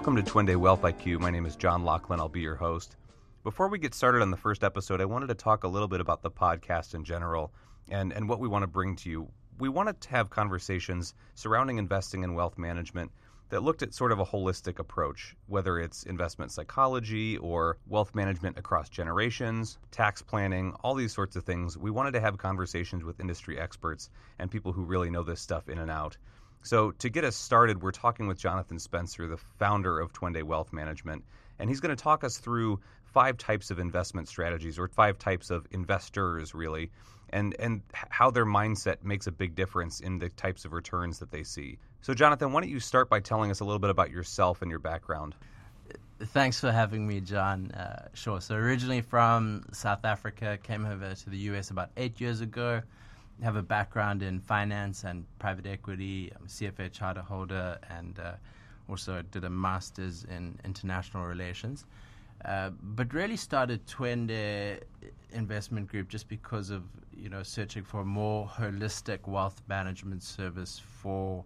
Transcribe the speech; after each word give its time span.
Welcome 0.00 0.16
to 0.16 0.22
Twende 0.22 0.56
Wealth 0.56 0.80
IQ. 0.80 1.20
My 1.20 1.28
name 1.28 1.44
is 1.44 1.56
John 1.56 1.84
Lachlan. 1.84 2.20
I'll 2.20 2.28
be 2.30 2.40
your 2.40 2.54
host. 2.54 2.96
Before 3.44 3.68
we 3.68 3.78
get 3.78 3.92
started 3.92 4.22
on 4.22 4.30
the 4.30 4.36
first 4.38 4.64
episode, 4.64 4.98
I 4.98 5.04
wanted 5.04 5.26
to 5.26 5.34
talk 5.34 5.62
a 5.62 5.68
little 5.68 5.88
bit 5.88 6.00
about 6.00 6.22
the 6.22 6.30
podcast 6.30 6.94
in 6.94 7.04
general 7.04 7.52
and, 7.90 8.10
and 8.10 8.26
what 8.26 8.40
we 8.40 8.48
want 8.48 8.62
to 8.62 8.66
bring 8.66 8.96
to 8.96 9.10
you. 9.10 9.28
We 9.58 9.68
wanted 9.68 10.00
to 10.00 10.08
have 10.08 10.30
conversations 10.30 11.12
surrounding 11.34 11.76
investing 11.76 12.24
and 12.24 12.34
wealth 12.34 12.56
management 12.56 13.12
that 13.50 13.62
looked 13.62 13.82
at 13.82 13.92
sort 13.92 14.10
of 14.10 14.20
a 14.20 14.24
holistic 14.24 14.78
approach, 14.78 15.36
whether 15.48 15.78
it's 15.78 16.04
investment 16.04 16.50
psychology 16.50 17.36
or 17.36 17.76
wealth 17.86 18.14
management 18.14 18.56
across 18.56 18.88
generations, 18.88 19.76
tax 19.90 20.22
planning, 20.22 20.72
all 20.82 20.94
these 20.94 21.12
sorts 21.12 21.36
of 21.36 21.44
things. 21.44 21.76
We 21.76 21.90
wanted 21.90 22.12
to 22.12 22.22
have 22.22 22.38
conversations 22.38 23.04
with 23.04 23.20
industry 23.20 23.60
experts 23.60 24.08
and 24.38 24.50
people 24.50 24.72
who 24.72 24.82
really 24.82 25.10
know 25.10 25.24
this 25.24 25.42
stuff 25.42 25.68
in 25.68 25.78
and 25.78 25.90
out. 25.90 26.16
So, 26.62 26.90
to 26.92 27.08
get 27.08 27.24
us 27.24 27.36
started, 27.36 27.82
we're 27.82 27.90
talking 27.90 28.26
with 28.26 28.38
Jonathan 28.38 28.78
Spencer, 28.78 29.26
the 29.26 29.38
founder 29.38 29.98
of 29.98 30.12
Twende 30.12 30.42
Wealth 30.42 30.72
Management, 30.72 31.24
and 31.58 31.70
he's 31.70 31.80
going 31.80 31.94
to 31.94 32.02
talk 32.02 32.22
us 32.22 32.36
through 32.36 32.80
five 33.04 33.38
types 33.38 33.70
of 33.70 33.78
investment 33.78 34.28
strategies 34.28 34.78
or 34.78 34.88
five 34.88 35.18
types 35.18 35.50
of 35.50 35.66
investors, 35.70 36.54
really, 36.54 36.90
and, 37.30 37.56
and 37.58 37.80
how 37.92 38.30
their 38.30 38.44
mindset 38.44 39.02
makes 39.02 39.26
a 39.26 39.32
big 39.32 39.54
difference 39.54 40.00
in 40.00 40.18
the 40.18 40.28
types 40.28 40.64
of 40.64 40.72
returns 40.72 41.18
that 41.18 41.30
they 41.30 41.42
see. 41.42 41.78
So, 42.02 42.14
Jonathan, 42.14 42.52
why 42.52 42.60
don't 42.60 42.70
you 42.70 42.80
start 42.80 43.08
by 43.08 43.20
telling 43.20 43.50
us 43.50 43.60
a 43.60 43.64
little 43.64 43.78
bit 43.78 43.90
about 43.90 44.10
yourself 44.10 44.62
and 44.62 44.70
your 44.70 44.80
background? 44.80 45.34
Thanks 46.22 46.60
for 46.60 46.70
having 46.70 47.06
me, 47.06 47.20
John. 47.20 47.70
Uh, 47.70 48.08
sure. 48.12 48.40
So, 48.40 48.54
originally 48.54 49.00
from 49.00 49.64
South 49.72 50.04
Africa, 50.04 50.58
came 50.62 50.84
over 50.84 51.14
to 51.14 51.30
the 51.30 51.38
US 51.38 51.70
about 51.70 51.90
eight 51.96 52.20
years 52.20 52.42
ago. 52.42 52.82
Have 53.42 53.56
a 53.56 53.62
background 53.62 54.22
in 54.22 54.40
finance 54.40 55.04
and 55.04 55.24
private 55.38 55.66
equity. 55.66 56.30
I'm 56.36 56.44
a 56.44 56.48
CFA 56.48 56.92
charter 56.92 57.22
holder 57.22 57.78
and 57.88 58.18
uh, 58.18 58.32
also 58.88 59.22
did 59.30 59.44
a 59.44 59.50
master's 59.50 60.24
in 60.24 60.58
international 60.64 61.24
relations. 61.24 61.86
Uh, 62.44 62.70
but 62.82 63.12
really 63.12 63.36
started 63.36 63.86
Twende 63.86 64.80
Investment 65.32 65.88
Group 65.88 66.08
just 66.08 66.28
because 66.28 66.70
of 66.70 66.82
you 67.14 67.28
know 67.28 67.42
searching 67.42 67.84
for 67.84 68.00
a 68.00 68.04
more 68.04 68.46
holistic 68.46 69.26
wealth 69.26 69.62
management 69.68 70.22
service 70.22 70.80
for 71.02 71.44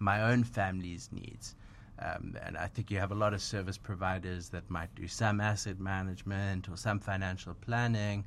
my 0.00 0.22
own 0.22 0.42
family's 0.42 1.08
needs. 1.12 1.54
Um, 2.00 2.36
and 2.42 2.56
I 2.56 2.66
think 2.66 2.90
you 2.90 2.98
have 2.98 3.12
a 3.12 3.14
lot 3.14 3.32
of 3.32 3.40
service 3.40 3.78
providers 3.78 4.48
that 4.48 4.68
might 4.68 4.92
do 4.96 5.06
some 5.06 5.40
asset 5.40 5.78
management 5.78 6.68
or 6.68 6.76
some 6.76 6.98
financial 6.98 7.54
planning, 7.54 8.24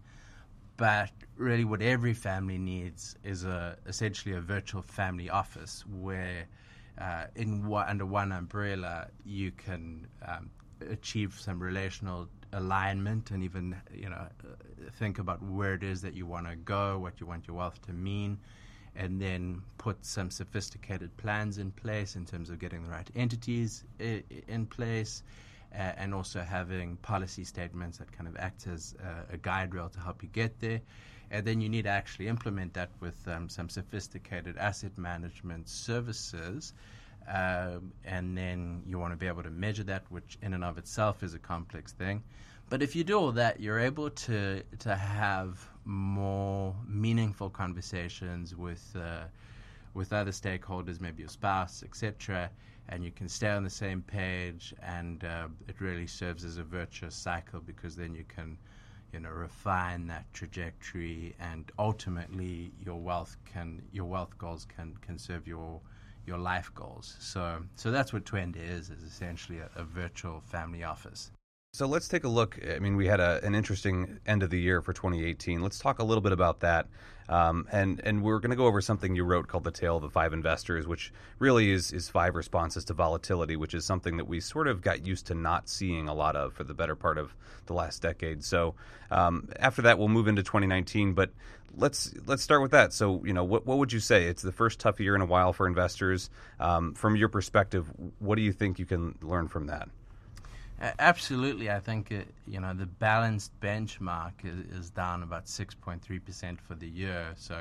but 0.78 1.10
really 1.38 1.66
what 1.66 1.82
every 1.82 2.14
family 2.14 2.58
needs 2.58 3.16
is 3.24 3.44
a 3.44 3.78
essentially 3.88 4.36
a 4.36 4.42
virtual 4.42 4.82
family 4.82 5.30
office 5.30 5.84
where 5.88 6.46
uh, 7.00 7.26
in 7.36 7.72
under 7.74 8.06
one 8.06 8.32
umbrella 8.32 9.08
you 9.26 9.52
can 9.52 10.08
um, 10.28 10.50
achieve 10.90 11.34
some 11.40 11.62
relational 11.62 12.28
alignment 12.54 13.32
and 13.32 13.44
even 13.44 13.76
you 13.94 14.10
know 14.10 14.28
think 14.94 15.20
about 15.20 15.42
where 15.44 15.74
it 15.74 15.84
is 15.84 16.02
that 16.02 16.14
you 16.14 16.26
want 16.26 16.48
to 16.48 16.56
go, 16.56 16.98
what 17.00 17.20
you 17.20 17.26
want 17.28 17.48
your 17.48 17.58
wealth 17.58 17.82
to 17.86 17.94
mean, 17.94 18.38
and 18.96 19.22
then 19.22 19.62
put 19.78 20.06
some 20.06 20.30
sophisticated 20.30 21.16
plans 21.18 21.58
in 21.58 21.72
place 21.72 22.16
in 22.16 22.26
terms 22.26 22.50
of 22.50 22.60
getting 22.60 22.84
the 22.84 22.90
right 22.90 23.10
entities 23.16 23.84
I- 24.00 24.24
in 24.48 24.66
place. 24.66 25.24
And 25.76 26.14
also 26.14 26.40
having 26.42 26.98
policy 26.98 27.44
statements 27.44 27.98
that 27.98 28.12
kind 28.12 28.28
of 28.30 28.38
act 28.38 28.68
as 28.68 28.96
uh, 29.04 29.34
a 29.34 29.38
guide 29.38 29.74
rail 29.74 29.90
to 29.90 30.00
help 30.00 30.24
you 30.24 30.30
get 30.30 30.60
there. 30.60 30.82
And 31.32 31.46
then 31.46 31.60
you 31.60 31.70
need 31.70 31.84
to 31.84 31.90
actually 31.90 32.28
implement 32.28 32.74
that 32.76 32.92
with 33.00 33.28
um, 33.28 33.50
some 33.50 33.68
sophisticated 33.68 34.58
asset 34.58 34.98
management 34.98 35.68
services 35.68 36.74
um, 37.28 37.92
and 38.04 38.38
then 38.38 38.84
you 38.86 39.00
want 39.00 39.14
to 39.14 39.18
be 39.18 39.28
able 39.28 39.44
to 39.44 39.50
measure 39.50 39.84
that, 39.84 40.04
which 40.10 40.38
in 40.42 40.54
and 40.54 40.64
of 40.64 40.78
itself 40.78 41.24
is 41.24 41.34
a 41.34 41.40
complex 41.40 41.92
thing. 41.92 42.24
But 42.70 42.82
if 42.82 42.96
you 42.96 43.04
do 43.04 43.18
all 43.18 43.32
that, 43.34 43.60
you're 43.60 43.80
able 43.80 44.10
to 44.10 44.64
to 44.80 44.96
have 44.96 45.68
more 45.86 46.76
meaningful 46.88 47.50
conversations 47.50 48.56
with 48.56 48.96
uh, 48.96 49.26
with 49.94 50.14
other 50.14 50.32
stakeholders, 50.32 51.00
maybe 51.00 51.22
your 51.22 51.30
spouse, 51.30 51.84
etc., 51.84 52.50
and 52.90 53.04
you 53.04 53.12
can 53.12 53.28
stay 53.28 53.50
on 53.50 53.64
the 53.64 53.70
same 53.70 54.02
page. 54.02 54.74
And 54.82 55.24
uh, 55.24 55.48
it 55.68 55.80
really 55.80 56.08
serves 56.08 56.44
as 56.44 56.58
a 56.58 56.64
virtuous 56.64 57.16
cycle 57.16 57.60
because 57.60 57.96
then 57.96 58.14
you 58.14 58.26
can, 58.28 58.58
you 59.14 59.20
know, 59.20 59.30
refine 59.30 60.08
that 60.08 60.26
trajectory, 60.34 61.36
and 61.40 61.72
ultimately 61.80 62.72
your 62.84 63.00
wealth 63.00 63.38
can 63.46 63.82
your 63.92 64.06
wealth 64.06 64.38
goals 64.38 64.66
can 64.66 64.96
can 65.02 65.18
serve 65.18 65.48
your 65.48 65.82
your 66.26 66.38
life 66.38 66.72
goals. 66.74 67.16
So, 67.20 67.62
so 67.76 67.92
that's 67.92 68.12
what 68.12 68.26
Twende 68.26 68.58
is, 68.58 68.90
is 68.90 69.04
essentially 69.04 69.60
a, 69.60 69.70
a, 69.76 69.84
virtual 69.84 70.42
family 70.42 70.84
office. 70.84 71.32
So 71.76 71.88
let's 71.88 72.08
take 72.08 72.24
a 72.24 72.30
look. 72.30 72.58
I 72.74 72.80
mean, 72.80 72.96
we 72.96 73.06
had 73.06 73.20
a, 73.20 73.44
an 73.44 73.54
interesting 73.54 74.22
end 74.26 74.44
of 74.44 74.50
the 74.50 74.58
year 74.58 74.82
for 74.82 74.94
2018. 74.94 75.62
Let's 75.62 75.78
talk 75.78 76.00
a 76.00 76.06
little 76.06 76.22
bit 76.22 76.32
about 76.32 76.62
that. 76.62 76.88
Um, 77.28 77.68
and 77.70 78.00
and 78.06 78.24
we're 78.24 78.40
going 78.40 78.52
to 78.52 78.56
go 78.56 78.66
over 78.66 78.80
something 78.80 79.14
you 79.14 79.26
wrote 79.26 79.50
called 79.50 79.66
the 79.66 79.72
Tale 79.72 79.98
of 79.98 80.02
the 80.02 80.10
Five 80.10 80.32
Investors, 80.32 80.88
which 80.88 81.12
really 81.38 81.72
is 81.72 81.92
is 81.92 82.08
five 82.08 82.36
responses 82.36 82.86
to 82.86 82.94
volatility, 82.94 83.58
which 83.58 83.74
is 83.74 83.84
something 83.84 84.16
that 84.16 84.24
we 84.24 84.40
sort 84.40 84.70
of 84.70 84.82
got 84.82 85.06
used 85.06 85.28
to 85.28 85.36
not 85.36 85.68
seeing 85.68 86.08
a 86.08 86.14
lot 86.14 86.38
of 86.38 86.54
for 86.54 86.64
the 86.64 86.74
better 86.74 86.96
part 86.96 87.18
of 87.18 87.36
the 87.66 87.74
last 87.74 88.02
decade. 88.02 88.46
So 88.46 88.76
um, 89.12 89.50
after 89.60 89.82
that, 89.82 90.00
we'll 90.00 90.08
move 90.08 90.30
into 90.30 90.44
2019. 90.44 91.12
But 91.12 91.32
let's 91.76 92.14
let's 92.26 92.42
start 92.42 92.62
with 92.62 92.72
that. 92.72 92.94
So 92.94 93.22
you 93.26 93.34
know, 93.34 93.44
what 93.44 93.66
what 93.66 93.80
would 93.80 93.92
you 93.92 94.00
say? 94.00 94.28
It's 94.28 94.44
the 94.44 94.54
first 94.54 94.80
tough 94.80 95.02
year 95.02 95.14
in 95.14 95.20
a 95.20 95.26
while 95.26 95.52
for 95.52 95.68
investors. 95.68 96.30
Um, 96.58 96.94
from 96.94 97.18
your 97.18 97.28
perspective, 97.28 97.92
what 98.20 98.36
do 98.36 98.44
you 98.44 98.54
think 98.54 98.80
you 98.80 98.86
can 98.86 99.18
learn 99.22 99.50
from 99.50 99.68
that? 99.68 99.90
Absolutely, 100.80 101.72
I 101.72 101.80
think 101.80 102.12
it, 102.12 102.28
you 102.48 102.60
know 102.60 102.74
the 102.74 102.86
balanced 102.86 103.58
benchmark 103.62 104.34
is, 104.44 104.80
is 104.80 104.90
down 104.90 105.24
about 105.24 105.48
six 105.48 105.74
point 105.74 106.02
three 106.02 106.20
percent 106.20 106.60
for 106.60 106.76
the 106.76 106.88
year. 106.88 107.34
So 107.38 107.58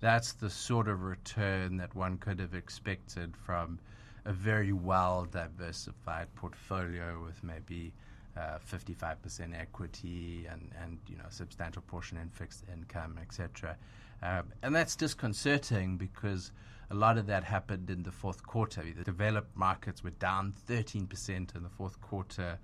that's 0.00 0.32
the 0.32 0.48
sort 0.48 0.88
of 0.88 1.02
return 1.02 1.76
that 1.76 1.94
one 1.94 2.16
could 2.16 2.40
have 2.40 2.54
expected 2.54 3.34
from 3.36 3.78
a 4.24 4.32
very 4.32 4.72
well 4.72 5.26
diversified 5.30 6.34
portfolio 6.34 7.22
with 7.24 7.42
maybe 7.44 7.92
uh, 8.36 8.58
55% 8.70 9.58
equity 9.58 10.46
and, 10.50 10.70
and 10.82 10.98
you 11.08 11.16
know 11.16 11.24
substantial 11.30 11.82
portion 11.82 12.18
in 12.18 12.28
fixed 12.30 12.64
income, 12.72 13.18
etc. 13.20 13.76
Um, 14.22 14.44
and 14.62 14.74
that's 14.74 14.96
disconcerting 14.96 15.96
because 15.96 16.52
a 16.90 16.94
lot 16.94 17.18
of 17.18 17.26
that 17.26 17.44
happened 17.44 17.90
in 17.90 18.02
the 18.02 18.12
fourth 18.12 18.46
quarter. 18.46 18.82
The 18.82 19.04
developed 19.04 19.56
markets 19.56 20.04
were 20.04 20.10
down 20.10 20.54
13% 20.68 21.28
in 21.28 21.62
the 21.62 21.68
fourth 21.68 22.00
quarter 22.00 22.58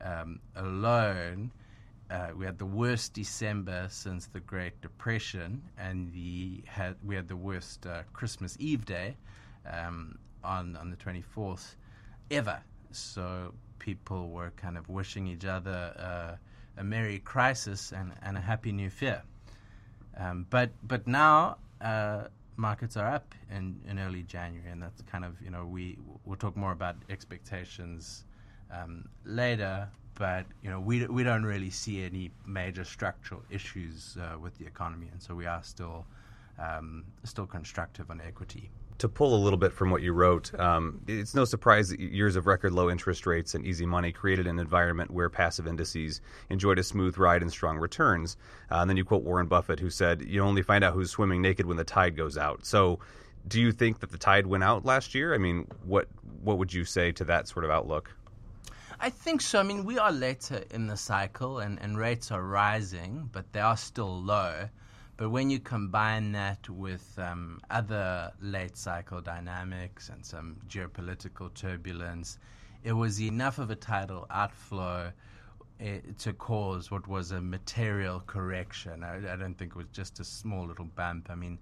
um, 0.00 0.40
alone. 0.56 1.50
Uh, 2.10 2.28
we 2.36 2.44
had 2.44 2.58
the 2.58 2.66
worst 2.66 3.14
December 3.14 3.86
since 3.88 4.26
the 4.26 4.40
Great 4.40 4.78
Depression, 4.82 5.62
and 5.78 6.12
the 6.12 6.62
had, 6.66 6.96
we 7.02 7.14
had 7.14 7.28
the 7.28 7.36
worst 7.36 7.86
uh, 7.86 8.02
Christmas 8.12 8.56
Eve 8.60 8.84
day 8.84 9.16
um, 9.70 10.18
on 10.44 10.76
on 10.76 10.90
the 10.90 10.96
24th 10.96 11.76
ever. 12.30 12.60
So 12.90 13.54
people 13.78 14.28
were 14.28 14.50
kind 14.56 14.76
of 14.76 14.88
wishing 14.88 15.26
each 15.26 15.46
other 15.46 15.94
uh, 15.98 16.80
a 16.80 16.84
merry 16.84 17.18
crisis 17.20 17.92
and, 17.92 18.12
and 18.22 18.36
a 18.36 18.40
happy 18.40 18.72
new 18.72 18.90
year. 19.00 19.22
Um, 20.16 20.46
but 20.50 20.70
but 20.82 21.06
now 21.06 21.56
uh, 21.80 22.24
markets 22.56 22.96
are 22.96 23.06
up 23.06 23.34
in, 23.50 23.80
in 23.88 23.98
early 23.98 24.22
January, 24.22 24.70
and 24.70 24.82
that's 24.82 25.02
kind 25.02 25.24
of 25.24 25.40
you 25.42 25.50
know 25.50 25.64
we 25.66 25.98
we'll 26.24 26.36
talk 26.36 26.56
more 26.56 26.72
about 26.72 26.96
expectations 27.10 28.24
um, 28.72 29.08
later. 29.24 29.88
But 30.14 30.46
you 30.62 30.70
know 30.70 30.80
we 30.80 31.06
we 31.06 31.24
don't 31.24 31.44
really 31.44 31.70
see 31.70 32.04
any 32.04 32.30
major 32.46 32.84
structural 32.84 33.42
issues 33.50 34.16
uh, 34.20 34.38
with 34.38 34.56
the 34.58 34.66
economy, 34.66 35.08
and 35.10 35.20
so 35.20 35.34
we 35.34 35.46
are 35.46 35.62
still 35.62 36.06
um, 36.58 37.04
still 37.24 37.46
constructive 37.46 38.10
on 38.10 38.20
equity 38.20 38.70
to 38.98 39.08
pull 39.08 39.34
a 39.34 39.42
little 39.42 39.58
bit 39.58 39.72
from 39.72 39.90
what 39.90 40.02
you 40.02 40.12
wrote, 40.12 40.58
um, 40.58 41.00
it's 41.08 41.34
no 41.34 41.44
surprise 41.44 41.88
that 41.88 41.98
years 41.98 42.36
of 42.36 42.46
record 42.46 42.72
low 42.72 42.88
interest 42.88 43.26
rates 43.26 43.54
and 43.54 43.66
easy 43.66 43.84
money 43.84 44.12
created 44.12 44.46
an 44.46 44.58
environment 44.58 45.10
where 45.10 45.28
passive 45.28 45.66
indices 45.66 46.20
enjoyed 46.48 46.78
a 46.78 46.82
smooth 46.82 47.18
ride 47.18 47.42
and 47.42 47.50
strong 47.50 47.76
returns. 47.78 48.36
Uh, 48.70 48.76
and 48.76 48.88
then 48.88 48.96
you 48.96 49.04
quote 49.04 49.22
Warren 49.22 49.46
Buffett, 49.46 49.80
who 49.80 49.90
said, 49.90 50.22
You 50.22 50.42
only 50.42 50.62
find 50.62 50.84
out 50.84 50.94
who's 50.94 51.10
swimming 51.10 51.42
naked 51.42 51.66
when 51.66 51.76
the 51.76 51.84
tide 51.84 52.16
goes 52.16 52.38
out. 52.38 52.64
So, 52.64 53.00
do 53.46 53.60
you 53.60 53.72
think 53.72 54.00
that 54.00 54.10
the 54.10 54.16
tide 54.16 54.46
went 54.46 54.64
out 54.64 54.86
last 54.86 55.14
year? 55.14 55.34
I 55.34 55.38
mean, 55.38 55.66
what, 55.84 56.08
what 56.42 56.56
would 56.58 56.72
you 56.72 56.84
say 56.84 57.12
to 57.12 57.24
that 57.24 57.46
sort 57.46 57.64
of 57.64 57.70
outlook? 57.70 58.10
I 59.00 59.10
think 59.10 59.42
so. 59.42 59.60
I 59.60 59.64
mean, 59.64 59.84
we 59.84 59.98
are 59.98 60.12
later 60.12 60.64
in 60.70 60.86
the 60.86 60.96
cycle 60.96 61.58
and, 61.58 61.78
and 61.82 61.98
rates 61.98 62.30
are 62.30 62.42
rising, 62.42 63.28
but 63.32 63.52
they 63.52 63.60
are 63.60 63.76
still 63.76 64.22
low. 64.22 64.68
But 65.16 65.30
when 65.30 65.48
you 65.48 65.60
combine 65.60 66.32
that 66.32 66.68
with 66.68 67.18
um, 67.18 67.60
other 67.70 68.32
late 68.40 68.76
cycle 68.76 69.20
dynamics 69.20 70.08
and 70.08 70.26
some 70.26 70.56
geopolitical 70.68 71.54
turbulence, 71.54 72.38
it 72.82 72.92
was 72.92 73.20
enough 73.20 73.58
of 73.58 73.70
a 73.70 73.76
tidal 73.76 74.26
outflow 74.30 75.12
uh, 75.80 75.84
to 76.18 76.32
cause 76.32 76.90
what 76.90 77.06
was 77.06 77.30
a 77.30 77.40
material 77.40 78.22
correction. 78.26 79.04
I, 79.04 79.32
I, 79.32 79.36
don't 79.36 79.56
think 79.56 79.72
it 79.72 79.76
was 79.76 79.86
just 79.92 80.20
a 80.20 80.24
small 80.24 80.66
little 80.66 80.84
bump. 80.84 81.28
I 81.30 81.34
mean, 81.36 81.58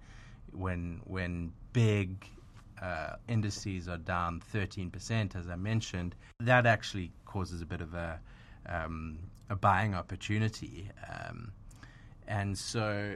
when 0.51 1.01
when 1.05 1.51
big 1.73 2.27
uh, 2.81 3.15
indices 3.27 3.87
are 3.87 3.97
down 3.97 4.41
13%, 4.53 5.35
as 5.35 5.47
I 5.47 5.55
mentioned, 5.55 6.15
that 6.39 6.65
actually 6.65 7.11
causes 7.25 7.61
a 7.61 7.65
bit 7.65 7.81
of 7.81 7.93
a, 7.93 8.19
um, 8.67 9.19
a 9.49 9.55
buying 9.55 9.95
opportunity. 9.95 10.89
Um, 11.09 11.51
and 12.27 12.57
so, 12.57 13.15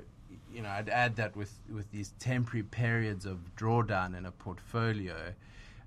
you 0.57 0.63
know, 0.63 0.69
I'd 0.69 0.89
add 0.89 1.15
that 1.17 1.35
with, 1.35 1.53
with 1.71 1.91
these 1.91 2.15
temporary 2.17 2.63
periods 2.63 3.27
of 3.27 3.37
drawdown 3.55 4.17
in 4.17 4.25
a 4.25 4.31
portfolio, 4.31 5.31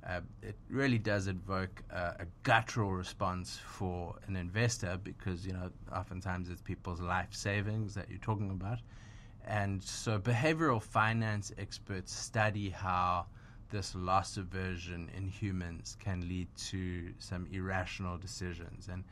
uh, 0.09 0.21
it 0.43 0.55
really 0.71 0.97
does 0.97 1.27
evoke 1.27 1.83
a, 1.91 2.15
a, 2.21 2.27
guttural 2.45 2.93
response 2.93 3.59
for 3.67 4.15
an 4.29 4.37
investor 4.37 4.97
because, 5.03 5.45
you 5.45 5.53
know, 5.53 5.71
oftentimes 5.93 6.49
it's 6.49 6.63
people's 6.63 7.01
life 7.01 7.31
savings 7.33 7.95
that 7.95 8.09
you're 8.09 8.21
talking 8.21 8.51
about. 8.51 8.79
And 9.45 9.83
so 9.83 10.21
behavioral 10.21 10.81
finance 10.81 11.53
experts 11.59 12.15
study 12.15 12.71
how 12.71 13.27
this 13.71 13.97
loss 13.97 14.37
aversion 14.37 15.11
in 15.17 15.27
humans 15.27 15.97
can 15.99 16.29
lead 16.29 16.47
to 16.69 17.13
some 17.19 17.49
irrational 17.51 18.19
decisions. 18.19 18.87
And 18.87 19.03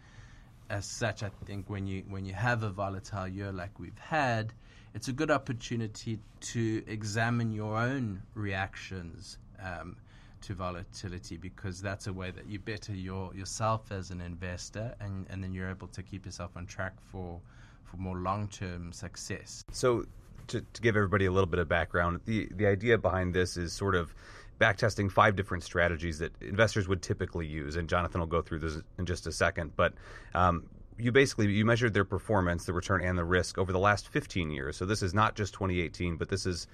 as 0.70 0.86
such, 0.86 1.24
I 1.24 1.30
think 1.46 1.68
when 1.68 1.88
you 1.88 2.04
when 2.08 2.24
you 2.24 2.34
have 2.34 2.62
a 2.62 2.70
volatile 2.70 3.26
year 3.26 3.50
like 3.50 3.80
we've 3.80 3.98
had, 3.98 4.52
it's 4.94 5.08
a 5.08 5.12
good 5.12 5.30
opportunity 5.30 6.18
to 6.40 6.82
examine 6.86 7.52
your 7.52 7.76
own 7.76 8.22
reactions 8.34 9.38
um, 9.62 9.96
to 10.40 10.54
volatility 10.54 11.36
because 11.36 11.80
that's 11.80 12.06
a 12.06 12.12
way 12.12 12.30
that 12.30 12.46
you 12.46 12.58
better 12.58 12.92
your 12.92 13.34
yourself 13.34 13.90
as 13.90 14.10
an 14.10 14.20
investor, 14.20 14.94
and, 15.00 15.26
and 15.30 15.42
then 15.42 15.52
you're 15.52 15.70
able 15.70 15.88
to 15.88 16.02
keep 16.02 16.24
yourself 16.24 16.52
on 16.56 16.66
track 16.66 16.94
for 17.00 17.40
for 17.84 17.96
more 17.96 18.16
long 18.16 18.48
term 18.48 18.92
success. 18.92 19.64
So, 19.72 20.04
to, 20.48 20.60
to 20.60 20.82
give 20.82 20.96
everybody 20.96 21.26
a 21.26 21.32
little 21.32 21.48
bit 21.48 21.58
of 21.58 21.68
background, 21.68 22.20
the 22.24 22.48
the 22.54 22.66
idea 22.66 22.98
behind 22.98 23.34
this 23.34 23.56
is 23.56 23.72
sort 23.72 23.94
of 23.94 24.14
backtesting 24.60 25.10
five 25.10 25.36
different 25.36 25.62
strategies 25.62 26.18
that 26.18 26.32
investors 26.40 26.88
would 26.88 27.02
typically 27.02 27.46
use, 27.46 27.76
and 27.76 27.88
Jonathan 27.88 28.20
will 28.20 28.26
go 28.26 28.42
through 28.42 28.58
this 28.58 28.78
in 28.98 29.06
just 29.06 29.26
a 29.26 29.32
second. 29.32 29.72
But 29.76 29.94
um, 30.34 30.64
you 30.98 31.12
basically 31.12 31.50
you 31.52 31.64
measured 31.64 31.94
their 31.94 32.04
performance, 32.04 32.64
the 32.64 32.72
return, 32.72 33.02
and 33.02 33.16
the 33.16 33.24
risk 33.24 33.58
over 33.58 33.72
the 33.72 33.78
last 33.78 34.08
15 34.08 34.50
years. 34.50 34.76
So 34.76 34.84
this 34.84 35.02
is 35.02 35.14
not 35.14 35.36
just 35.36 35.54
2018, 35.54 36.16
but 36.16 36.28
this 36.28 36.44
is, 36.46 36.66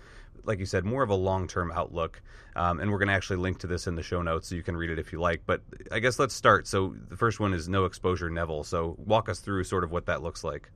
like 0.45 0.59
you 0.59 0.67
said, 0.67 0.85
more 0.85 1.03
of 1.03 1.11
a 1.11 1.15
long-term 1.15 1.73
outlook. 1.73 2.23
Um, 2.57 2.81
and 2.81 2.91
we're 2.91 2.99
going 2.99 3.09
to 3.09 3.15
actually 3.15 3.37
link 3.37 3.59
to 3.59 3.67
this 3.67 3.87
in 3.87 3.97
the 3.97 4.03
show 4.03 4.23
notes, 4.23 4.49
so 4.49 4.55
you 4.55 4.63
can 4.63 4.77
read 4.77 4.91
it 4.91 4.99
if 4.99 5.13
you 5.13 5.21
like. 5.21 5.43
But 5.47 5.63
I 5.93 5.99
guess 5.99 6.19
let's 6.19 6.35
start. 6.35 6.67
So 6.67 6.95
the 7.09 7.17
first 7.17 7.41
one 7.41 7.53
is 7.53 7.69
no 7.69 7.85
exposure, 7.85 8.31
Neville. 8.31 8.65
So 8.65 8.97
walk 8.99 9.29
us 9.29 9.41
through 9.41 9.65
sort 9.65 9.85
of 9.85 9.91
what 9.91 10.07
that 10.07 10.23
looks 10.23 10.43
like. 10.43 10.71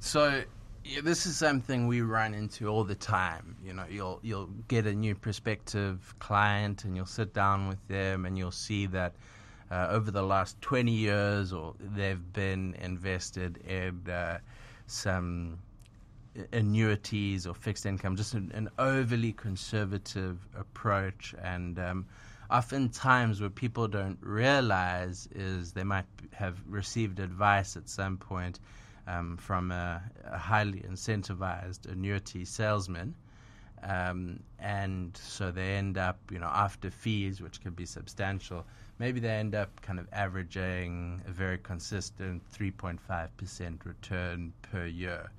So 0.00 0.42
yeah, 0.84 1.00
this 1.02 1.26
is 1.26 1.36
something 1.36 1.86
we 1.86 2.02
run 2.02 2.34
into 2.34 2.68
all 2.68 2.84
the 2.84 2.94
time. 2.94 3.56
You 3.64 3.72
know, 3.72 3.84
you'll 3.88 4.20
you'll 4.22 4.50
get 4.68 4.86
a 4.86 4.92
new 4.92 5.14
prospective 5.14 6.14
client, 6.18 6.84
and 6.84 6.94
you'll 6.94 7.06
sit 7.06 7.32
down 7.32 7.68
with 7.68 7.86
them, 7.88 8.26
and 8.26 8.36
you'll 8.36 8.50
see 8.50 8.86
that 8.86 9.14
uh, 9.74 9.88
over 9.90 10.12
the 10.12 10.22
last 10.22 10.60
20 10.60 10.92
years, 10.92 11.52
or 11.52 11.74
they've 11.80 12.32
been 12.32 12.76
invested 12.80 13.56
in 13.66 14.08
uh, 14.08 14.38
some 14.86 15.58
annuities 16.52 17.44
or 17.44 17.54
fixed 17.54 17.84
income, 17.84 18.14
just 18.14 18.34
an, 18.34 18.52
an 18.54 18.68
overly 18.78 19.32
conservative 19.32 20.46
approach. 20.56 21.34
And 21.42 21.76
um, 21.80 22.06
oftentimes, 22.52 23.40
what 23.40 23.56
people 23.56 23.88
don't 23.88 24.18
realize 24.20 25.28
is 25.34 25.72
they 25.72 25.82
might 25.82 26.06
have 26.30 26.56
received 26.68 27.18
advice 27.18 27.76
at 27.76 27.88
some 27.88 28.16
point 28.16 28.60
um, 29.08 29.36
from 29.36 29.72
a, 29.72 30.00
a, 30.24 30.38
highly 30.38 30.84
incentivized 30.88 31.90
annuity 31.90 32.44
salesman. 32.44 33.12
Um, 33.82 34.38
and 34.60 35.16
so 35.16 35.50
they 35.50 35.74
end 35.74 35.98
up, 35.98 36.20
you 36.30 36.38
know, 36.38 36.50
after 36.52 36.90
fees, 36.90 37.40
which 37.40 37.60
can 37.60 37.72
be 37.72 37.86
substantial, 37.86 38.64
maybe 38.98 39.20
they 39.20 39.28
end 39.28 39.54
up 39.54 39.80
kind 39.82 39.98
of 39.98 40.06
averaging 40.12 41.22
a 41.26 41.30
very 41.30 41.58
consistent 41.58 42.42
3.5% 42.52 43.84
return 43.84 44.52
per 44.62 44.86
year. 44.86 45.30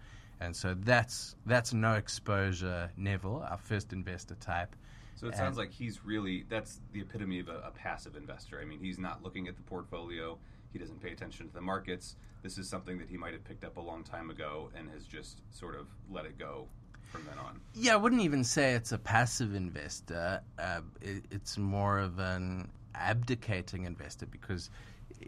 And 0.41 0.55
so 0.55 0.75
that's 0.81 1.35
that's 1.45 1.73
no 1.73 1.93
exposure, 1.93 2.91
Neville, 2.97 3.45
our 3.49 3.57
first 3.57 3.93
investor 3.93 4.35
type. 4.35 4.75
So 5.15 5.27
it 5.27 5.29
and 5.29 5.37
sounds 5.37 5.57
like 5.57 5.71
he's 5.71 6.03
really 6.03 6.45
that's 6.49 6.81
the 6.91 7.01
epitome 7.01 7.39
of 7.39 7.47
a, 7.47 7.61
a, 7.65 7.71
passive 7.71 8.17
investor. 8.17 8.59
I 8.61 8.65
mean, 8.65 8.79
he's 8.79 8.99
not 8.99 9.23
looking 9.23 9.47
at 9.47 9.55
the 9.55 9.63
portfolio. 9.63 10.37
He 10.73 10.79
doesn't 10.79 11.01
pay 11.01 11.11
attention 11.11 11.47
to 11.47 11.53
the 11.53 11.61
markets. 11.61 12.17
This 12.43 12.57
is 12.57 12.67
something 12.67 12.97
that 12.97 13.07
he 13.07 13.15
might 13.15 13.31
have 13.31 13.45
picked 13.45 13.63
up 13.63 13.77
a 13.77 13.81
long 13.81 14.03
time 14.03 14.29
ago 14.29 14.69
and 14.77 14.89
has 14.89 15.05
just 15.05 15.39
sort 15.51 15.75
of 15.75 15.87
let 16.11 16.25
it 16.25 16.37
go 16.37 16.67
from 17.05 17.23
then 17.25 17.39
on. 17.39 17.61
Yeah, 17.73 17.93
I 17.93 17.95
wouldn't 17.95 18.21
even 18.21 18.43
say 18.43 18.73
it's 18.73 18.91
a 18.91 18.97
passive 18.97 19.55
investor. 19.55 20.41
Uh, 20.59 20.81
it, 21.01 21.23
it's 21.31 21.57
more 21.57 21.97
of 21.97 22.19
an 22.19 22.69
abdicating 22.99 23.85
investor 23.85 24.25
because 24.25 24.69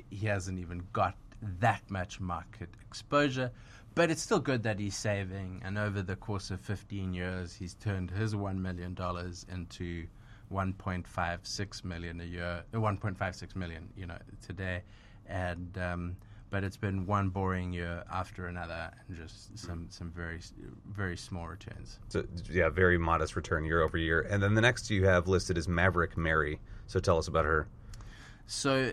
he 0.10 0.25
hasn't 0.25 0.60
even 0.60 0.84
got 0.94 1.16
that 1.60 1.81
much 1.90 2.19
market 2.19 2.69
exposure. 2.86 3.52
But 3.96 4.12
it's 4.12 4.22
still 4.22 4.40
good 4.40 4.62
that 4.64 4.80
he's 4.80 4.96
saving, 4.96 5.62
and 5.66 5.78
over 5.78 6.04
the 6.04 6.16
course 6.16 6.52
of 6.52 6.62
15 6.62 7.14
years, 7.14 7.56
he's 7.56 7.74
turned 7.74 8.12
his 8.12 8.36
$1 8.36 8.58
million 8.58 8.96
into 9.52 10.08
1.56 10.54 11.84
million 11.84 12.22
a 12.22 12.24
year, 12.24 12.64
uh, 12.74 12.78
1.56 12.78 13.56
million, 13.56 13.90
you 13.96 14.06
know, 14.06 14.18
today. 14.46 14.84
And, 15.25 15.75
um, 15.80 16.16
but 16.50 16.64
it's 16.64 16.78
been 16.78 17.06
one 17.06 17.30
boring 17.30 17.74
year 17.74 18.04
after 18.12 18.48
another, 18.48 18.92
and 19.08 19.18
just 19.18 19.58
some 19.58 19.88
some 19.90 20.12
very 20.12 20.40
very 20.90 21.18
small 21.18 21.48
returns. 21.48 22.00
So 22.10 22.24
yeah, 22.50 22.70
very 22.70 22.98
modest 22.98 23.36
return 23.36 23.66
year 23.66 23.82
over 23.82 23.98
year. 23.98 24.22
And 24.22 24.42
then 24.42 24.56
the 24.56 24.62
next 24.62 24.90
you 24.90 25.06
have 25.06 25.28
listed 25.28 25.58
is 25.58 25.68
Maverick 25.68 26.18
Mary. 26.18 26.60
So 26.88 27.00
tell 27.00 27.18
us 27.18 27.28
about 27.28 27.46
her. 27.46 27.68
So 28.46 28.92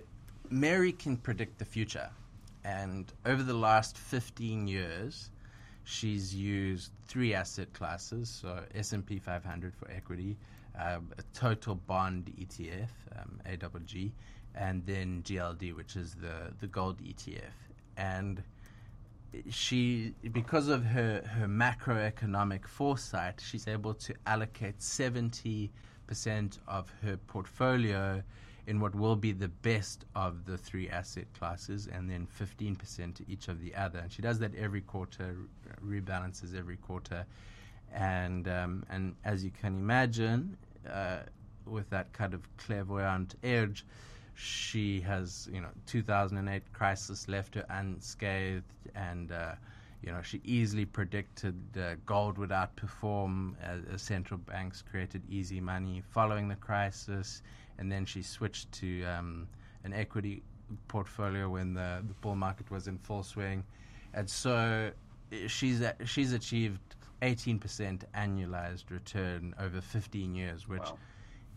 Mary 0.51 0.93
can 0.93 1.17
predict 1.17 1.59
the 1.59 1.65
future, 1.65 2.11
and 2.65 3.13
over 3.25 3.43
the 3.43 3.55
last 3.55 3.97
fifteen 3.97 4.67
years, 4.67 5.31
she's 5.85 6.35
used 6.35 6.91
three 7.07 7.35
asset 7.35 7.73
classes: 7.73 8.29
so 8.29 8.61
S 8.75 8.93
and 8.93 9.07
P 9.07 9.19
500 9.19 9.75
for 9.77 9.89
equity, 9.91 10.37
uh, 10.79 10.99
a 11.17 11.23
total 11.35 11.77
bond 11.77 12.33
ETF, 12.37 12.89
um, 13.17 13.41
AWG 13.47 14.11
and 14.55 14.85
then 14.87 15.23
GLD, 15.25 15.75
which 15.75 15.97
is 15.97 16.15
the 16.15 16.53
the 16.61 16.67
gold 16.67 16.99
ETF, 17.03 17.53
and 17.97 18.43
she 19.51 20.15
because 20.33 20.69
of 20.69 20.85
her 20.85 21.23
her 21.39 21.47
macroeconomic 21.47 22.67
foresight, 22.67 23.43
she's 23.45 23.67
able 23.67 23.95
to 23.95 24.15
allocate 24.27 24.81
seventy 24.83 25.71
percent 26.07 26.59
of 26.69 26.93
her 27.03 27.17
portfolio 27.17 28.23
in 28.67 28.81
what 28.81 28.95
will 28.95 29.17
be 29.17 29.33
the 29.33 29.49
best 29.49 30.07
of 30.15 30.47
the 30.47 30.57
three 30.57 30.89
asset 30.89 31.27
classes, 31.39 31.89
and 31.93 32.09
then 32.11 32.27
fifteen 32.27 32.77
percent 32.77 33.17
to 33.17 33.25
each 33.29 33.49
of 33.49 33.61
the 33.61 33.75
other. 33.75 33.99
And 34.01 34.13
she 34.13 34.23
does 34.23 34.39
that 34.39 34.55
every 34.55 34.81
quarter, 34.81 35.37
rebalances 35.85 36.57
every 36.57 36.77
quarter, 36.77 37.27
and 37.93 38.47
um, 38.49 38.85
and 38.89 39.17
as 39.25 39.45
you 39.45 39.51
can 39.51 39.75
imagine, 39.75 40.57
uh, 40.91 41.21
with 41.67 41.91
that 41.91 42.13
kind 42.13 42.35
of 42.35 42.57
clairvoyant 42.57 43.35
edge 43.43 43.85
she 44.35 45.01
has, 45.01 45.49
you 45.53 45.61
know, 45.61 45.71
2008 45.87 46.73
crisis 46.73 47.29
left 47.29 47.55
her 47.55 47.65
unscathed, 47.71 48.65
and 48.95 49.33
uh, 49.33 49.53
you 50.03 50.11
know 50.11 50.23
she 50.23 50.41
easily 50.45 50.85
predicted 50.85 51.57
uh, 51.77 51.95
gold 52.05 52.37
would 52.39 52.51
outperform 52.51 53.55
as, 53.63 53.83
as, 53.93 54.03
central 54.03 54.39
banks 54.39 54.83
created 54.83 55.23
easy 55.29 55.61
money 55.61 56.03
following 56.11 56.49
the 56.49 56.57
crisis, 56.57 57.43
and 57.79 57.91
then 57.91 58.05
she 58.05 58.23
switched 58.23 58.71
to 58.73 59.05
um, 59.05 59.47
an 59.85 59.93
equity 59.93 60.43
portfolio 60.89 61.49
when 61.49 61.75
the, 61.75 62.03
the 62.07 62.15
bull 62.15 62.35
market 62.35 62.71
was 62.71 62.89
in 62.89 62.99
full 62.99 63.23
swing, 63.23 63.65
and 64.15 64.29
so 64.29 64.91
eh, 65.33 65.47
she's 65.47 65.83
she's 66.05 66.33
achieved 66.33 66.81
18% 67.23 68.03
annualized 68.17 68.91
return 68.91 69.55
over 69.61 69.81
15 69.81 70.35
years, 70.35 70.69
which. 70.69 70.83
Wow 70.83 70.99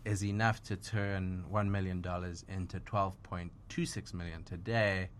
is 0.08 0.24
enough 0.24 0.62
to 0.62 0.76
turn 0.76 1.44
$1 1.52 1.68
million 1.68 2.02
into 2.48 2.80
12.26 2.80 4.14
million 4.14 4.42
today. 4.42 5.10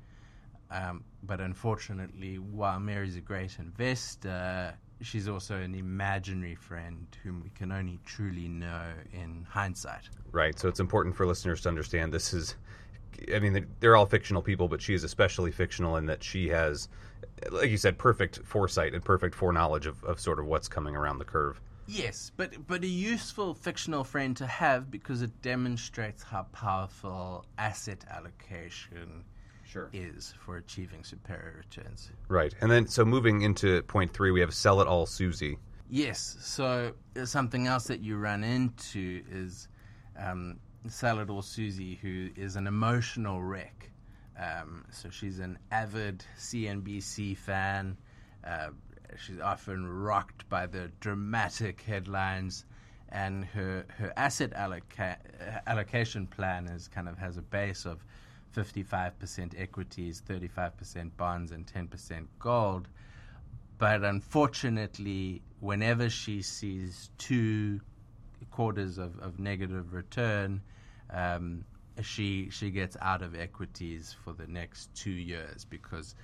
Um, 0.70 1.04
but 1.22 1.40
unfortunately, 1.40 2.38
while 2.38 2.80
Mary's 2.80 3.16
a 3.16 3.20
great 3.20 3.58
investor, 3.58 4.74
she's 5.02 5.28
also 5.28 5.56
an 5.56 5.74
imaginary 5.74 6.54
friend 6.54 7.06
whom 7.22 7.42
we 7.42 7.50
can 7.50 7.70
only 7.70 7.98
truly 8.04 8.48
know 8.48 8.92
in 9.12 9.46
hindsight. 9.48 10.08
Right. 10.32 10.58
So 10.58 10.68
it's 10.68 10.80
important 10.80 11.14
for 11.14 11.26
listeners 11.26 11.60
to 11.62 11.68
understand 11.68 12.12
this 12.12 12.32
is, 12.32 12.54
I 13.34 13.38
mean, 13.40 13.66
they're 13.80 13.96
all 13.96 14.06
fictional 14.06 14.42
people, 14.42 14.68
but 14.68 14.80
she 14.80 14.94
is 14.94 15.04
especially 15.04 15.52
fictional 15.52 15.96
in 15.96 16.06
that 16.06 16.22
she 16.24 16.48
has, 16.48 16.88
like 17.50 17.70
you 17.70 17.76
said, 17.76 17.98
perfect 17.98 18.40
foresight 18.44 18.94
and 18.94 19.04
perfect 19.04 19.34
foreknowledge 19.34 19.86
of, 19.86 20.02
of 20.04 20.18
sort 20.18 20.38
of 20.38 20.46
what's 20.46 20.68
coming 20.68 20.96
around 20.96 21.18
the 21.18 21.24
curve. 21.24 21.60
Yes, 21.88 22.30
but 22.36 22.66
but 22.66 22.84
a 22.84 22.86
useful 22.86 23.54
fictional 23.54 24.04
friend 24.04 24.36
to 24.36 24.46
have 24.46 24.90
because 24.90 25.22
it 25.22 25.42
demonstrates 25.42 26.22
how 26.22 26.42
powerful 26.52 27.46
asset 27.56 28.04
allocation 28.10 29.24
sure. 29.64 29.88
is 29.92 30.34
for 30.38 30.58
achieving 30.58 31.02
superior 31.02 31.64
returns. 31.64 32.10
Right, 32.28 32.54
and 32.60 32.70
then 32.70 32.86
so 32.86 33.04
moving 33.04 33.40
into 33.40 33.82
point 33.84 34.12
three, 34.12 34.30
we 34.30 34.40
have 34.40 34.52
sell 34.52 34.80
it 34.80 34.86
all, 34.86 35.06
Susie. 35.06 35.58
Yes, 35.90 36.36
so 36.40 36.92
something 37.24 37.66
else 37.66 37.84
that 37.84 38.00
you 38.00 38.18
run 38.18 38.44
into 38.44 39.22
is 39.30 39.68
um, 40.18 40.58
Sell 40.86 41.18
It 41.20 41.30
All 41.30 41.42
Susie, 41.42 41.98
who 42.02 42.28
is 42.36 42.56
an 42.56 42.66
emotional 42.66 43.42
wreck. 43.42 43.90
Um, 44.38 44.84
so 44.90 45.08
she's 45.10 45.38
an 45.38 45.58
avid 45.70 46.24
CNBC 46.38 47.36
fan. 47.36 47.96
Uh, 48.46 48.68
she's 49.16 49.40
often 49.40 49.86
rocked 49.86 50.48
by 50.48 50.66
the 50.66 50.90
dramatic 51.00 51.82
headlines, 51.82 52.64
and 53.10 53.44
her 53.46 53.86
her 53.96 54.12
asset 54.16 54.50
alloca- 54.52 55.18
allocation 55.66 56.26
plan 56.26 56.66
is 56.66 56.88
kind 56.88 57.08
of 57.08 57.18
has 57.18 57.36
a 57.36 57.42
base 57.42 57.86
of 57.86 58.04
55% 58.54 59.54
equities, 59.58 60.22
35% 60.26 61.10
bonds, 61.16 61.52
and 61.52 61.66
10% 61.66 62.26
gold. 62.38 62.88
But 63.78 64.02
unfortunately, 64.02 65.42
whenever 65.60 66.10
she 66.10 66.42
sees 66.42 67.10
two 67.18 67.80
quarters 68.50 68.98
of, 68.98 69.18
of 69.20 69.38
negative 69.38 69.92
return, 69.92 70.60
um, 71.10 71.64
she 72.02 72.48
she 72.50 72.70
gets 72.70 72.96
out 73.00 73.22
of 73.22 73.34
equities 73.34 74.14
for 74.24 74.32
the 74.32 74.46
next 74.46 74.94
two 74.94 75.10
years 75.10 75.64
because 75.64 76.14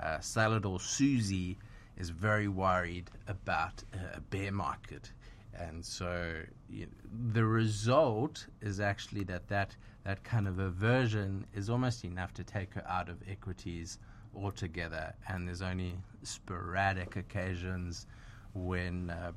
uh, 0.00 0.20
Sell 0.20 0.54
It 0.54 0.64
All 0.64 0.78
Susie 0.78 1.58
is 1.98 2.10
very 2.10 2.48
worried 2.48 3.10
about 3.26 3.82
a 4.16 4.20
bear 4.20 4.52
market, 4.52 5.12
and 5.54 5.84
so 5.84 6.40
you 6.70 6.86
know, 6.86 6.92
the 7.32 7.44
result 7.44 8.46
is 8.62 8.80
actually 8.80 9.24
that 9.24 9.48
that 9.48 9.76
that 10.04 10.22
kind 10.24 10.48
of 10.48 10.58
aversion 10.58 11.44
is 11.54 11.68
almost 11.68 12.04
enough 12.04 12.32
to 12.34 12.44
take 12.44 12.72
her 12.74 12.86
out 12.88 13.08
of 13.08 13.16
equities 13.28 13.98
altogether, 14.34 15.12
and 15.28 15.46
there's 15.46 15.62
only 15.62 15.94
sporadic 16.22 17.16
occasions 17.16 18.06
when. 18.54 19.10
Uh, 19.10 19.32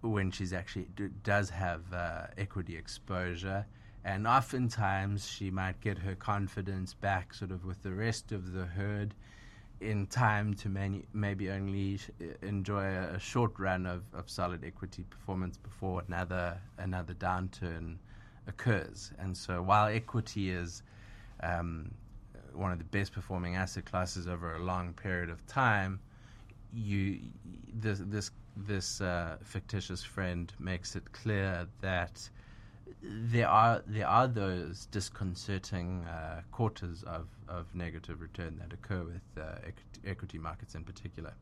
when 0.00 0.30
she's 0.30 0.52
actually 0.52 0.86
d- 0.94 1.08
does 1.24 1.50
have 1.50 1.82
uh, 1.92 2.26
equity 2.36 2.76
exposure, 2.76 3.66
and 4.04 4.26
oftentimes 4.26 5.28
she 5.28 5.50
might 5.50 5.80
get 5.80 5.98
her 5.98 6.14
confidence 6.14 6.94
back, 6.94 7.34
sort 7.34 7.50
of 7.50 7.64
with 7.64 7.82
the 7.82 7.92
rest 7.92 8.30
of 8.30 8.52
the 8.52 8.64
herd, 8.64 9.14
in 9.80 10.06
time 10.06 10.54
to 10.54 10.68
many, 10.68 11.04
maybe 11.12 11.50
only 11.50 12.00
enjoy 12.42 12.84
a, 12.84 13.18
short 13.18 13.58
run 13.58 13.86
of, 13.86 14.02
of 14.12 14.28
solid 14.28 14.64
equity 14.64 15.04
performance 15.08 15.56
before 15.56 16.02
another 16.08 16.58
another 16.78 17.14
downturn 17.14 17.96
occurs. 18.46 19.12
And 19.18 19.36
so, 19.36 19.62
while 19.62 19.86
equity 19.88 20.50
is 20.50 20.82
um, 21.42 21.92
one 22.52 22.72
of 22.72 22.78
the 22.78 22.84
best 22.84 23.12
performing 23.12 23.56
asset 23.56 23.84
classes 23.84 24.26
over 24.26 24.56
a 24.56 24.58
long 24.58 24.92
period 24.94 25.30
of 25.30 25.46
time, 25.46 26.00
you 26.74 27.20
this 27.72 28.00
this 28.04 28.30
this 28.56 29.00
uh, 29.00 29.36
fictitious 29.44 30.02
friend 30.02 30.52
makes 30.58 30.96
it 30.96 31.12
clear 31.12 31.68
that 31.80 32.28
there 33.02 33.48
are 33.48 33.82
there 33.86 34.06
are 34.06 34.28
those 34.28 34.86
disconcerting 34.86 36.04
uh, 36.04 36.42
quarters 36.52 37.02
of, 37.04 37.28
of 37.48 37.74
negative 37.74 38.20
return 38.20 38.58
that 38.58 38.72
occur 38.72 39.02
with 39.04 39.22
uh, 39.42 39.56
equity 40.06 40.38
markets 40.38 40.74
in 40.74 40.84
particular. 40.84 41.32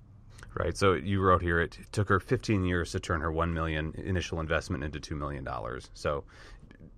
Right. 0.55 0.77
So 0.77 0.95
you 0.95 1.21
wrote 1.21 1.43
here 1.43 1.61
it 1.61 1.79
took 1.93 2.09
her 2.09 2.21
15 2.21 2.65
years 2.65 2.93
to 2.93 3.01
turn 3.01 3.21
her 3.21 3.33
1 3.33 3.53
million 3.53 3.95
initial 3.97 4.41
investment 4.41 4.85
into 4.85 5.01
2 5.01 5.15
million 5.15 5.45
dollars. 5.45 5.91
So 5.95 6.25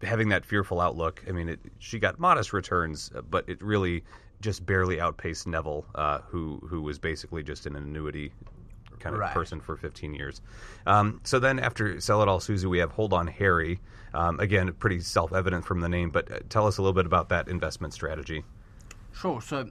having 0.02 0.28
that 0.28 0.44
fearful 0.44 0.80
outlook, 0.80 1.24
I 1.28 1.32
mean, 1.32 1.48
it, 1.48 1.60
she 1.78 1.98
got 1.98 2.18
modest 2.18 2.52
returns, 2.52 3.10
but 3.30 3.48
it 3.48 3.62
really 3.62 4.04
just 4.40 4.64
barely 4.64 5.00
outpaced 5.00 5.46
Neville, 5.46 5.84
uh, 5.94 6.18
who 6.28 6.60
who 6.68 6.82
was 6.82 6.98
basically 6.98 7.42
just 7.42 7.66
an 7.66 7.76
annuity 7.76 8.32
kind 8.98 9.14
of 9.14 9.20
right. 9.20 9.34
person 9.34 9.60
for 9.60 9.76
15 9.76 10.14
years. 10.14 10.40
Um, 10.86 11.20
so 11.24 11.38
then 11.38 11.58
after 11.58 12.00
Sell 12.00 12.22
It 12.22 12.28
All 12.28 12.40
Susie, 12.40 12.66
we 12.66 12.78
have 12.78 12.92
Hold 12.92 13.12
On 13.12 13.26
Harry. 13.26 13.80
Um, 14.14 14.40
again, 14.40 14.72
pretty 14.74 15.00
self 15.00 15.32
evident 15.32 15.64
from 15.64 15.80
the 15.80 15.88
name, 15.88 16.10
but 16.10 16.30
uh, 16.30 16.38
tell 16.48 16.66
us 16.66 16.78
a 16.78 16.82
little 16.82 16.94
bit 16.94 17.06
about 17.06 17.28
that 17.28 17.48
investment 17.48 17.94
strategy. 17.94 18.44
Sure. 19.12 19.40
So 19.40 19.70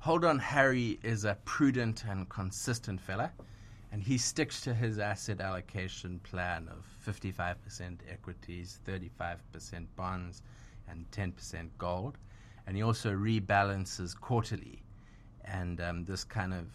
Hold 0.00 0.24
On 0.24 0.38
Harry 0.38 0.98
is 1.02 1.24
a 1.24 1.36
prudent 1.44 2.04
and 2.08 2.28
consistent 2.28 3.00
fella, 3.00 3.32
and 3.90 4.02
he 4.02 4.18
sticks 4.18 4.60
to 4.60 4.74
his 4.74 4.98
asset 4.98 5.40
allocation 5.40 6.20
plan 6.20 6.68
of 6.68 6.84
55% 7.04 7.98
equities, 8.08 8.80
35% 8.86 9.86
bonds, 9.96 10.42
and 10.88 11.10
10% 11.10 11.68
gold. 11.78 12.18
And 12.66 12.76
he 12.76 12.82
also 12.82 13.10
rebalances 13.10 14.18
quarterly. 14.18 14.82
And 15.44 15.80
um, 15.80 16.04
this 16.04 16.24
kind 16.24 16.52
of 16.52 16.66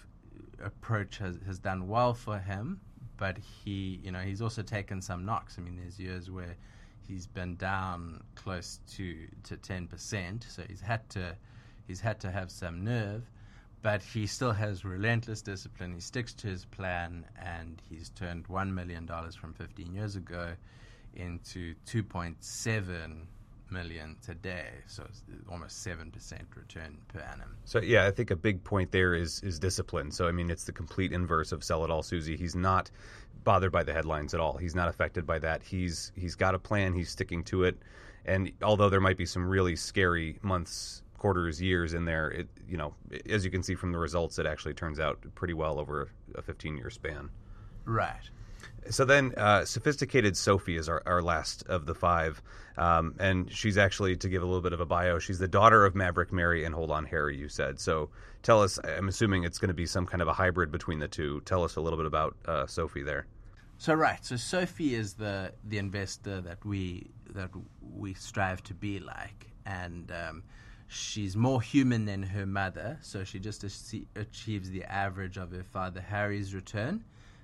approach 0.64 1.18
has, 1.18 1.38
has 1.46 1.60
done 1.60 1.88
well 1.88 2.14
for 2.14 2.40
him, 2.40 2.80
but 3.18 3.38
he, 3.38 4.00
you 4.04 4.12
know, 4.12 4.20
he's 4.20 4.42
also 4.42 4.62
taken 4.62 5.02
some 5.02 5.26
knocks. 5.26 5.58
I 5.58 5.62
mean, 5.62 5.78
there's 5.78 6.00
years 6.00 6.30
where 6.32 6.56
he's 7.08 7.28
been 7.28 7.56
down 7.56 8.22
close 8.36 8.80
to 8.96 9.28
to 9.44 9.58
ten 9.58 9.88
percent, 9.88 10.46
so 10.50 10.64
he's 10.68 10.82
had 10.82 11.08
to 11.12 11.36
he's 11.88 12.02
had 12.02 12.20
to 12.22 12.32
have 12.32 12.50
some 12.50 12.84
nerve, 12.84 13.24
but 13.82 14.02
he 14.02 14.26
still 14.28 14.54
has 14.54 14.86
relentless 14.86 15.42
discipline. 15.42 15.94
He 15.94 16.00
sticks 16.00 16.34
to 16.36 16.48
his 16.48 16.66
plan, 16.66 17.26
and 17.42 17.82
he's 17.90 18.10
turned 18.10 18.48
one 18.48 18.74
million 18.74 19.06
dollars 19.06 19.36
from 19.36 19.54
15 19.54 19.94
years 19.94 20.16
ago 20.16 20.54
into 21.14 21.76
2.7 21.86 23.26
million 23.72 24.16
today, 24.22 24.70
so 24.88 25.04
it's 25.08 25.24
almost 25.50 25.84
seven 25.84 26.12
percent 26.12 26.48
return 26.56 26.98
per 27.08 27.20
annum. 27.20 27.56
So 27.66 27.80
yeah, 27.80 28.06
I 28.06 28.12
think 28.12 28.32
a 28.32 28.36
big 28.36 28.64
point 28.64 28.92
there 28.92 29.14
is 29.14 29.42
is 29.42 29.60
discipline. 29.60 30.12
So 30.12 30.28
I 30.28 30.32
mean, 30.32 30.50
it's 30.50 30.66
the 30.66 30.72
complete 30.72 31.12
inverse 31.12 31.52
of 31.52 31.64
sell 31.64 31.84
it 31.84 31.92
all, 31.92 32.04
Susie. 32.04 32.36
He's 32.38 32.56
not 32.56 32.92
bothered 33.44 33.72
by 33.72 33.84
the 33.84 33.94
headlines 33.94 34.34
at 34.34 34.40
all. 34.40 34.58
He's 34.58 34.76
not 34.76 34.88
affected 34.88 35.26
by 35.26 35.40
that. 35.40 35.64
He's 35.64 36.12
he's 36.16 36.36
got 36.36 36.56
a 36.56 36.60
plan. 36.60 36.94
He's 36.94 37.10
sticking 37.10 37.44
to 37.46 37.64
it. 37.64 37.78
And 38.26 38.52
although 38.62 38.90
there 38.90 39.02
might 39.02 39.18
be 39.18 39.26
some 39.26 39.48
really 39.48 39.76
scary 39.76 40.38
months, 40.44 41.02
quarters, 41.18 41.62
years 41.62 41.94
in 41.94 42.06
there, 42.06 42.30
it 42.30 42.48
you 42.68 42.78
know, 42.78 42.94
as 43.30 43.44
you 43.44 43.52
can 43.52 43.64
see 43.64 43.76
from 43.76 43.92
the 43.92 43.98
results, 43.98 44.40
it 44.40 44.46
actually 44.46 44.74
turns 44.74 45.00
out 45.00 45.20
pretty 45.36 45.54
well 45.54 45.80
over 45.80 46.10
a 46.36 46.42
15 46.42 46.78
year 46.78 46.90
span. 46.90 47.30
Right. 47.86 48.30
So 48.90 49.06
then, 49.06 49.34
uh, 49.38 49.66
sophisticated 49.66 50.36
Sophie 50.36 50.76
is 50.76 50.90
our, 50.90 51.04
our 51.06 51.22
last 51.22 51.64
of 51.68 51.86
the 51.86 51.94
five, 51.94 52.42
um, 52.78 53.16
and 53.20 53.52
she's 53.52 53.78
actually 53.78 54.16
to 54.18 54.30
give 54.30 54.42
a 54.42 54.46
little 54.46 54.62
bit 54.62 54.74
of 54.74 54.80
a 54.80 54.86
bio. 54.86 55.20
She's 55.20 55.38
the 55.38 55.48
daughter 55.48 55.86
of 55.86 55.94
Maverick 55.94 56.34
Mary 56.34 56.64
and 56.66 56.74
Hold 56.74 56.90
On 56.90 57.06
Harry. 57.06 57.38
You 57.38 57.48
said 57.48 57.80
so. 57.80 58.10
Tell 58.42 58.64
us. 58.64 58.80
I'm 58.84 59.08
assuming 59.08 59.44
it's 59.44 59.60
going 59.60 59.70
to 59.70 59.76
be 59.76 59.86
some 59.86 60.08
kind 60.08 60.22
of 60.22 60.28
a 60.28 60.34
hybrid 60.34 60.72
between 60.72 61.00
the 61.00 61.08
two. 61.08 61.42
Tell 61.46 61.64
us 61.64 61.76
a 61.76 61.82
little 61.82 61.98
bit 61.98 62.08
about 62.08 62.36
uh, 62.46 62.66
Sophie 62.66 63.04
there. 63.04 63.28
So 63.78 63.94
right. 63.94 64.24
So 64.26 64.36
Sophie 64.36 64.96
is 64.96 65.14
the 65.14 65.54
the 65.64 65.78
investor 65.78 66.42
that 66.42 66.66
we 66.66 67.08
that 67.34 67.52
we 67.94 68.16
strive 68.16 68.64
to 68.64 68.74
be 68.74 69.00
like, 69.00 69.52
and 69.66 70.12
um, 70.12 70.44
she's 70.88 71.36
more 71.36 71.62
human 71.62 72.06
than 72.06 72.24
her 72.24 72.48
mother. 72.48 72.98
So 73.02 73.24
she 73.24 73.38
just 73.38 73.64
achieves 74.16 74.72
the 74.72 74.86
average 74.86 75.38
of 75.38 75.52
her 75.52 75.64
father 75.64 76.02
Harry's 76.02 76.56
return 76.56 77.04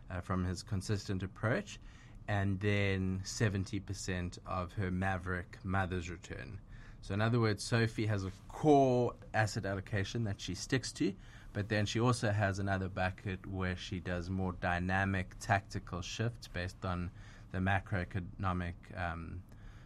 uh, 0.10 0.22
from 0.22 0.46
his 0.46 0.64
consistent 0.64 1.24
approach, 1.24 1.80
and 2.28 2.60
then 2.60 3.22
70% 3.24 4.38
of 4.46 4.74
her 4.74 4.92
maverick 4.92 5.58
mother's 5.64 6.10
return. 6.10 6.60
So, 7.02 7.14
in 7.14 7.22
other 7.22 7.40
words, 7.40 7.64
Sophie 7.64 8.08
has 8.08 8.26
a 8.26 8.32
core 8.50 9.14
asset 9.34 9.66
allocation 9.66 10.24
that 10.26 10.42
she 10.42 10.56
sticks 10.56 10.92
to, 10.94 11.14
but 11.54 11.70
then 11.70 11.86
she 11.86 12.00
also 12.00 12.32
has 12.32 12.60
another 12.60 12.90
bucket 12.90 13.46
where 13.46 13.76
she 13.76 14.00
does 14.00 14.30
more 14.30 14.54
dynamic 14.60 15.36
tactical 15.40 16.02
shifts 16.02 16.48
based 16.48 16.84
on 16.84 17.10
the 17.52 17.60
macroeconomic 17.60 18.74
um, 18.96 19.42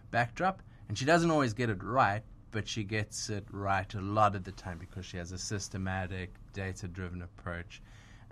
backdrop. 0.10 0.62
And 0.88 0.98
she 0.98 1.06
doesn't 1.06 1.32
always 1.32 1.54
get 1.54 1.70
it 1.70 1.84
right, 1.84 2.24
but 2.51 2.68
she 2.68 2.84
gets 2.84 3.30
it 3.30 3.46
right 3.51 3.94
a 3.94 4.01
lot 4.01 4.36
of 4.36 4.44
the 4.44 4.51
time 4.51 4.78
because 4.78 5.06
she 5.06 5.18
has 5.18 5.32
a 5.32 5.38
systematic, 5.38 6.34
data 6.54 6.88
driven 6.88 7.22
approach 7.22 7.82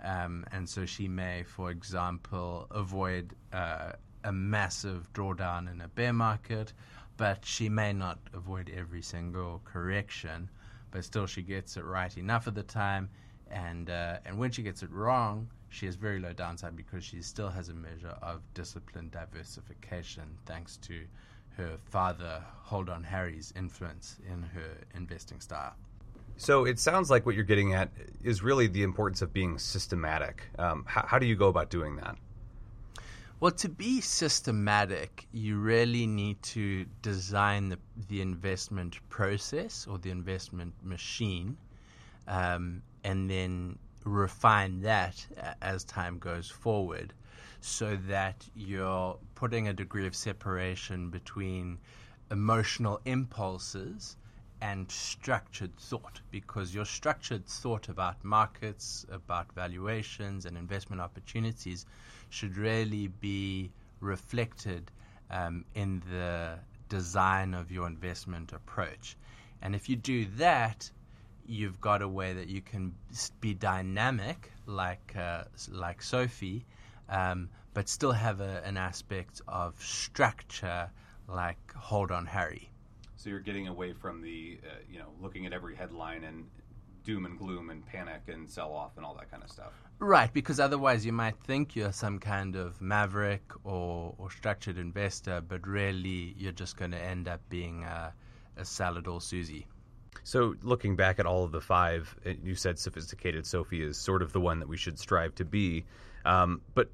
um, 0.02 0.44
and 0.52 0.68
so 0.68 0.86
she 0.86 1.08
may, 1.08 1.42
for 1.42 1.70
example, 1.70 2.66
avoid 2.70 3.34
uh, 3.52 3.92
a 4.24 4.32
massive 4.32 5.12
drawdown 5.12 5.70
in 5.70 5.80
a 5.80 5.88
bear 5.88 6.12
market, 6.12 6.72
but 7.16 7.44
she 7.44 7.68
may 7.68 7.92
not 7.92 8.18
avoid 8.32 8.70
every 8.74 9.02
single 9.02 9.60
correction. 9.64 10.48
But 10.90 11.04
still, 11.04 11.26
she 11.26 11.42
gets 11.42 11.76
it 11.76 11.84
right 11.84 12.16
enough 12.16 12.46
of 12.46 12.54
the 12.54 12.62
time, 12.64 13.10
and 13.50 13.88
uh, 13.90 14.18
and 14.24 14.38
when 14.38 14.50
she 14.50 14.62
gets 14.62 14.82
it 14.82 14.90
wrong, 14.90 15.48
she 15.68 15.86
has 15.86 15.94
very 15.94 16.18
low 16.18 16.32
downside 16.32 16.76
because 16.76 17.04
she 17.04 17.22
still 17.22 17.48
has 17.48 17.68
a 17.68 17.74
measure 17.74 18.16
of 18.22 18.40
disciplined 18.54 19.12
diversification, 19.12 20.24
thanks 20.46 20.76
to 20.78 21.04
her 21.56 21.78
father, 21.84 22.42
Hold 22.64 22.88
On 22.88 23.04
Harry's 23.04 23.52
influence 23.56 24.18
in 24.28 24.42
her 24.42 24.78
investing 24.94 25.40
style. 25.40 25.74
So 26.40 26.64
it 26.64 26.78
sounds 26.78 27.10
like 27.10 27.26
what 27.26 27.34
you're 27.34 27.44
getting 27.44 27.74
at 27.74 27.90
is 28.24 28.42
really 28.42 28.66
the 28.66 28.82
importance 28.82 29.20
of 29.20 29.30
being 29.30 29.58
systematic. 29.58 30.44
Um, 30.58 30.86
how, 30.88 31.04
how 31.06 31.18
do 31.18 31.26
you 31.26 31.36
go 31.36 31.48
about 31.48 31.68
doing 31.68 31.96
that? 31.96 32.16
Well, 33.40 33.50
to 33.50 33.68
be 33.68 34.00
systematic, 34.00 35.26
you 35.32 35.58
really 35.58 36.06
need 36.06 36.42
to 36.44 36.86
design 37.02 37.68
the, 37.68 37.78
the 38.08 38.22
investment 38.22 39.06
process 39.10 39.86
or 39.86 39.98
the 39.98 40.08
investment 40.08 40.72
machine, 40.82 41.58
um, 42.26 42.80
and 43.04 43.28
then 43.28 43.78
refine 44.06 44.80
that 44.80 45.26
as 45.60 45.84
time 45.84 46.18
goes 46.18 46.48
forward 46.48 47.12
so 47.60 47.98
that 48.08 48.48
you're 48.54 49.18
putting 49.34 49.68
a 49.68 49.74
degree 49.74 50.06
of 50.06 50.16
separation 50.16 51.10
between 51.10 51.76
emotional 52.30 52.98
impulses 53.04 54.16
and 54.60 54.90
structured 54.90 55.74
thought 55.76 56.20
because 56.30 56.74
your 56.74 56.84
structured 56.84 57.46
thought 57.46 57.88
about 57.88 58.22
markets, 58.22 59.06
about 59.10 59.52
valuations, 59.52 60.44
and 60.44 60.56
investment 60.56 61.00
opportunities 61.00 61.86
should 62.28 62.56
really 62.56 63.08
be 63.08 63.70
reflected 64.00 64.90
um, 65.30 65.64
in 65.74 66.02
the 66.10 66.58
design 66.88 67.54
of 67.54 67.70
your 67.70 67.86
investment 67.86 68.52
approach. 68.52 69.16
And 69.62 69.74
if 69.74 69.88
you 69.88 69.96
do 69.96 70.26
that, 70.36 70.90
you've 71.46 71.80
got 71.80 72.02
a 72.02 72.08
way 72.08 72.32
that 72.32 72.48
you 72.48 72.60
can 72.60 72.94
be 73.40 73.54
dynamic, 73.54 74.52
like 74.66 75.14
uh, 75.16 75.44
like 75.70 76.02
Sophie, 76.02 76.64
um, 77.08 77.48
but 77.74 77.88
still 77.88 78.12
have 78.12 78.40
a, 78.40 78.62
an 78.64 78.76
aspect 78.76 79.40
of 79.48 79.80
structure, 79.82 80.90
like 81.28 81.72
Hold 81.74 82.10
On 82.10 82.26
Harry. 82.26 82.69
So 83.20 83.28
you're 83.28 83.40
getting 83.40 83.68
away 83.68 83.92
from 83.92 84.22
the, 84.22 84.58
uh, 84.64 84.76
you 84.90 84.98
know, 84.98 85.08
looking 85.20 85.44
at 85.44 85.52
every 85.52 85.76
headline 85.76 86.24
and 86.24 86.46
doom 87.04 87.26
and 87.26 87.38
gloom 87.38 87.68
and 87.68 87.84
panic 87.84 88.22
and 88.28 88.48
sell 88.48 88.72
off 88.72 88.92
and 88.96 89.04
all 89.04 89.14
that 89.14 89.30
kind 89.30 89.42
of 89.42 89.50
stuff. 89.50 89.74
Right, 89.98 90.32
because 90.32 90.58
otherwise 90.58 91.04
you 91.04 91.12
might 91.12 91.36
think 91.44 91.76
you're 91.76 91.92
some 91.92 92.18
kind 92.18 92.56
of 92.56 92.80
maverick 92.80 93.42
or, 93.62 94.14
or 94.16 94.30
structured 94.30 94.78
investor, 94.78 95.42
but 95.46 95.66
really 95.66 96.34
you're 96.38 96.52
just 96.52 96.78
going 96.78 96.92
to 96.92 96.98
end 96.98 97.28
up 97.28 97.42
being 97.50 97.84
a, 97.84 98.14
a 98.56 98.64
salad 98.64 99.06
or 99.06 99.20
Susie. 99.20 99.66
So, 100.22 100.54
looking 100.62 100.96
back 100.96 101.18
at 101.18 101.26
all 101.26 101.44
of 101.44 101.52
the 101.52 101.60
five, 101.60 102.14
uh, 102.24 102.30
you 102.42 102.54
said 102.54 102.78
sophisticated 102.78 103.46
Sophie 103.46 103.82
is 103.82 103.98
sort 103.98 104.22
of 104.22 104.32
the 104.32 104.40
one 104.40 104.60
that 104.60 104.68
we 104.68 104.78
should 104.78 104.98
strive 104.98 105.34
to 105.34 105.44
be. 105.44 105.84
Um, 106.24 106.62
but 106.74 106.88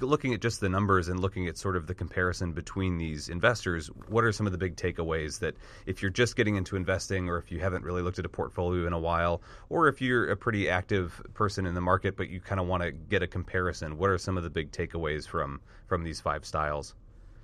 looking 0.00 0.34
at 0.34 0.40
just 0.40 0.60
the 0.60 0.68
numbers 0.68 1.08
and 1.08 1.20
looking 1.20 1.48
at 1.48 1.56
sort 1.56 1.76
of 1.76 1.86
the 1.86 1.94
comparison 1.94 2.52
between 2.52 2.98
these 2.98 3.28
investors, 3.28 3.88
what 4.08 4.24
are 4.24 4.32
some 4.32 4.46
of 4.46 4.52
the 4.52 4.58
big 4.58 4.76
takeaways 4.76 5.38
that 5.40 5.54
if 5.86 6.02
you're 6.02 6.10
just 6.10 6.36
getting 6.36 6.56
into 6.56 6.76
investing 6.76 7.28
or 7.28 7.38
if 7.38 7.50
you 7.50 7.60
haven't 7.60 7.84
really 7.84 8.02
looked 8.02 8.18
at 8.18 8.24
a 8.24 8.28
portfolio 8.28 8.86
in 8.86 8.92
a 8.92 8.98
while, 8.98 9.42
or 9.68 9.88
if 9.88 10.00
you're 10.00 10.30
a 10.30 10.36
pretty 10.36 10.68
active 10.68 11.22
person 11.34 11.66
in 11.66 11.74
the 11.74 11.80
market 11.80 12.16
but 12.16 12.28
you 12.28 12.40
kind 12.40 12.60
of 12.60 12.66
want 12.66 12.82
to 12.82 12.92
get 12.92 13.22
a 13.22 13.26
comparison, 13.26 13.98
what 13.98 14.10
are 14.10 14.18
some 14.18 14.36
of 14.36 14.42
the 14.42 14.50
big 14.50 14.70
takeaways 14.72 15.26
from 15.26 15.60
from 15.86 16.04
these 16.04 16.20
five 16.20 16.44
styles? 16.44 16.94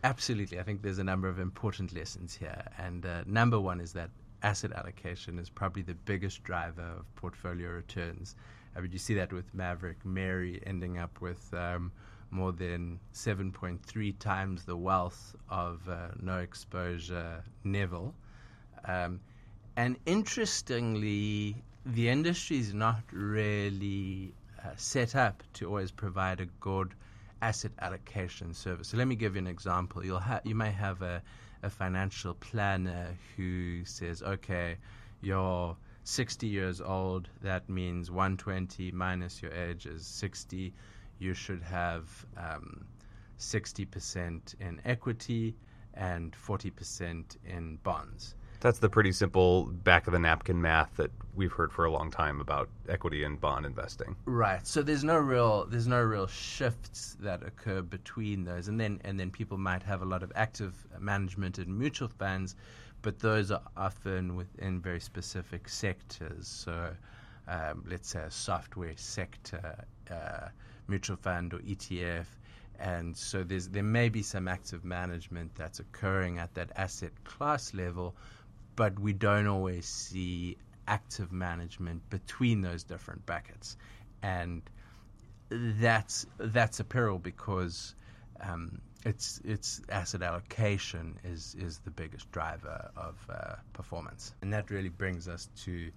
Absolutely. 0.04 0.60
I 0.60 0.62
think 0.62 0.82
there's 0.82 0.98
a 0.98 1.04
number 1.04 1.28
of 1.28 1.38
important 1.38 1.94
lessons 1.94 2.36
here. 2.36 2.62
And 2.76 3.06
uh, 3.06 3.24
number 3.26 3.58
one 3.58 3.80
is 3.80 3.94
that 3.94 4.10
asset 4.42 4.72
allocation 4.72 5.38
is 5.38 5.48
probably 5.48 5.80
the 5.80 5.94
biggest 5.94 6.44
driver 6.44 6.82
of 6.98 7.14
portfolio 7.14 7.70
returns. 7.70 8.36
I 8.76 8.80
mean, 8.80 8.92
you 8.92 8.98
see 8.98 9.14
that 9.14 9.32
with 9.32 9.54
Maverick 9.54 10.04
Mary 10.04 10.60
ending 10.66 10.98
up 10.98 11.22
with 11.22 11.52
um, 11.54 11.90
more 12.34 12.52
than 12.52 12.98
7.3 13.14 14.18
times 14.18 14.64
the 14.64 14.76
wealth 14.76 15.36
of 15.48 15.88
uh, 15.88 16.08
no 16.20 16.38
exposure 16.38 17.44
Neville. 17.62 18.12
Um, 18.84 19.20
and 19.76 19.96
interestingly, 20.04 21.62
the 21.86 22.08
industry 22.08 22.58
is 22.58 22.74
not 22.74 23.02
really 23.12 24.34
uh, 24.62 24.70
set 24.76 25.14
up 25.14 25.42
to 25.54 25.68
always 25.68 25.92
provide 25.92 26.40
a 26.40 26.46
good 26.60 26.92
asset 27.40 27.72
allocation 27.80 28.52
service. 28.52 28.88
So 28.88 28.96
let 28.96 29.06
me 29.06 29.14
give 29.14 29.36
you 29.36 29.40
an 29.40 29.46
example. 29.46 30.04
You'll 30.04 30.18
ha- 30.18 30.40
you 30.44 30.54
may 30.54 30.72
have 30.72 31.02
a, 31.02 31.22
a 31.62 31.70
financial 31.70 32.34
planner 32.34 33.16
who 33.36 33.84
says, 33.84 34.22
okay, 34.22 34.76
you're 35.20 35.76
60 36.02 36.48
years 36.48 36.80
old, 36.80 37.28
that 37.42 37.68
means 37.68 38.10
120 38.10 38.90
minus 38.92 39.40
your 39.40 39.52
age 39.52 39.86
is 39.86 40.06
60 40.06 40.72
you 41.18 41.34
should 41.34 41.62
have 41.62 42.26
um, 42.36 42.84
60% 43.38 44.60
in 44.60 44.80
equity 44.84 45.54
and 45.94 46.32
40% 46.32 47.36
in 47.46 47.76
bonds. 47.82 48.34
That's 48.60 48.78
the 48.78 48.88
pretty 48.88 49.12
simple 49.12 49.66
back 49.66 50.06
of 50.06 50.14
the 50.14 50.18
napkin 50.18 50.60
math 50.60 50.96
that 50.96 51.10
we've 51.34 51.52
heard 51.52 51.70
for 51.70 51.84
a 51.84 51.90
long 51.90 52.10
time 52.10 52.40
about 52.40 52.70
equity 52.88 53.22
and 53.22 53.38
bond 53.38 53.66
investing. 53.66 54.16
Right. 54.24 54.66
So 54.66 54.82
there's 54.82 55.04
no 55.04 55.18
real 55.18 55.66
there's 55.66 55.86
no 55.86 56.00
real 56.00 56.26
shifts 56.26 57.18
that 57.20 57.42
occur 57.42 57.82
between 57.82 58.42
those, 58.44 58.68
and 58.68 58.80
then 58.80 59.02
and 59.04 59.20
then 59.20 59.30
people 59.30 59.58
might 59.58 59.82
have 59.82 60.00
a 60.00 60.06
lot 60.06 60.22
of 60.22 60.32
active 60.34 60.86
management 60.98 61.58
in 61.58 61.78
mutual 61.78 62.08
funds, 62.08 62.56
but 63.02 63.18
those 63.18 63.50
are 63.50 63.60
often 63.76 64.34
within 64.34 64.80
very 64.80 65.00
specific 65.00 65.68
sectors. 65.68 66.48
So 66.48 66.94
um, 67.46 67.84
let's 67.86 68.08
say 68.08 68.22
a 68.22 68.30
software 68.30 68.96
sector. 68.96 69.84
Uh, 70.10 70.48
mutual 70.88 71.16
fund 71.16 71.54
or 71.54 71.58
ETF. 71.58 72.26
And 72.78 73.16
so 73.16 73.44
there 73.44 73.82
may 73.82 74.08
be 74.08 74.22
some 74.22 74.48
active 74.48 74.84
management 74.84 75.54
that's 75.54 75.78
occurring 75.78 76.38
at 76.38 76.54
that 76.54 76.72
asset 76.76 77.12
class 77.24 77.72
level, 77.72 78.16
but 78.76 78.98
we 78.98 79.12
don't 79.12 79.46
always 79.46 79.86
see 79.86 80.56
active 80.86 81.32
management 81.32 82.08
between 82.10 82.62
those 82.62 82.82
different 82.82 83.24
buckets. 83.26 83.76
And 84.22 84.62
that's, 85.50 86.26
that's 86.38 86.80
a 86.80 86.84
peril 86.84 87.18
because 87.18 87.94
um, 88.40 88.80
it's, 89.04 89.40
it's 89.44 89.80
asset 89.88 90.22
allocation 90.22 91.18
is, 91.24 91.54
is 91.58 91.78
the 91.78 91.90
biggest 91.90 92.30
driver 92.32 92.90
of 92.96 93.14
uh, 93.30 93.54
performance. 93.72 94.34
And 94.42 94.52
that 94.52 94.70
really 94.70 94.88
brings 94.88 95.28
us 95.28 95.48
to 95.64 95.90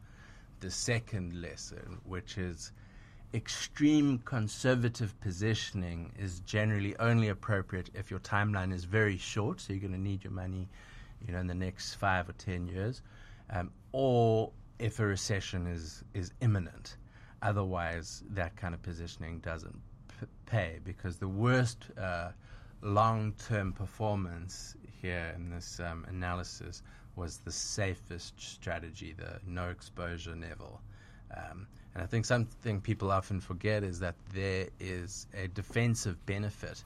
the 0.60 0.71
second 0.71 1.41
lesson, 1.41 2.00
which 2.04 2.38
is 2.38 2.71
extreme 3.34 4.20
conservative 4.20 5.20
positioning 5.20 6.13
is 6.18 6.40
generally 6.42 6.98
only 6.98 7.28
appropriate 7.30 7.90
if 7.94 8.10
your 8.10 8.20
timeline 8.22 8.74
is 8.74 8.86
very 8.86 9.18
short, 9.18 9.60
so 9.60 9.74
you're 9.74 9.82
going 9.82 9.92
to 9.94 10.00
need 10.00 10.24
your 10.24 10.34
money, 10.34 10.68
you 11.26 11.34
know, 11.34 11.40
in 11.40 11.48
the 11.48 11.54
next 11.54 11.96
five 11.96 12.30
or 12.30 12.34
ten 12.34 12.68
years, 12.68 13.02
um, 13.50 13.72
or 13.92 14.52
if 14.80 15.00
a 15.00 15.06
recession 15.06 15.68
is 15.68 16.04
is 16.13 16.32
imminent. 16.42 16.98
Otherwise, 17.42 18.24
that 18.30 18.56
kind 18.56 18.74
of 18.74 18.82
positioning 18.82 19.40
doesn't 19.40 19.80
p- 20.20 20.26
pay 20.46 20.80
because 20.84 21.18
the 21.18 21.28
worst 21.28 21.86
uh, 22.02 22.30
long-term 22.82 23.74
performance 23.74 24.76
here 25.02 25.34
in 25.36 25.50
this 25.50 25.80
um, 25.80 26.06
analysis 26.10 26.82
was 27.16 27.38
the 27.40 27.52
safest 27.52 28.40
strategy, 28.40 29.13
the 29.18 29.40
no 29.46 29.70
exposure 29.70 30.36
Neville. 30.36 30.82
Um, 31.36 31.68
and 31.98 32.04
I 32.04 32.06
think 32.06 32.26
something 32.26 32.80
people 32.80 33.10
often 33.10 33.42
forget 33.42 33.84
is 33.84 34.00
that 34.02 34.14
there 34.32 34.68
is 34.80 35.26
a 35.34 35.48
defensive 35.48 36.24
benefit 36.28 36.84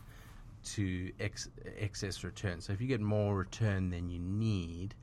to 0.64 1.12
ex- 1.20 1.50
excess 1.78 2.24
return. 2.24 2.62
So 2.62 2.72
if 2.72 2.80
you 2.80 2.88
get 2.88 3.02
more 3.02 3.36
return 3.36 3.90
than 3.90 4.10
you 4.10 4.20
need, 4.20 4.96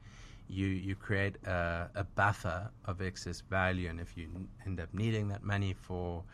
you 0.48 0.66
you 0.66 0.94
create 0.94 1.36
a, 1.44 1.90
a, 1.94 2.04
buffer 2.04 2.70
of 2.86 3.02
excess 3.02 3.42
value, 3.50 3.90
and 3.90 4.00
if 4.00 4.16
you 4.16 4.28
end 4.64 4.80
up 4.80 4.94
needing 4.94 5.28
that 5.28 5.42
money 5.42 5.74
for 5.74 6.24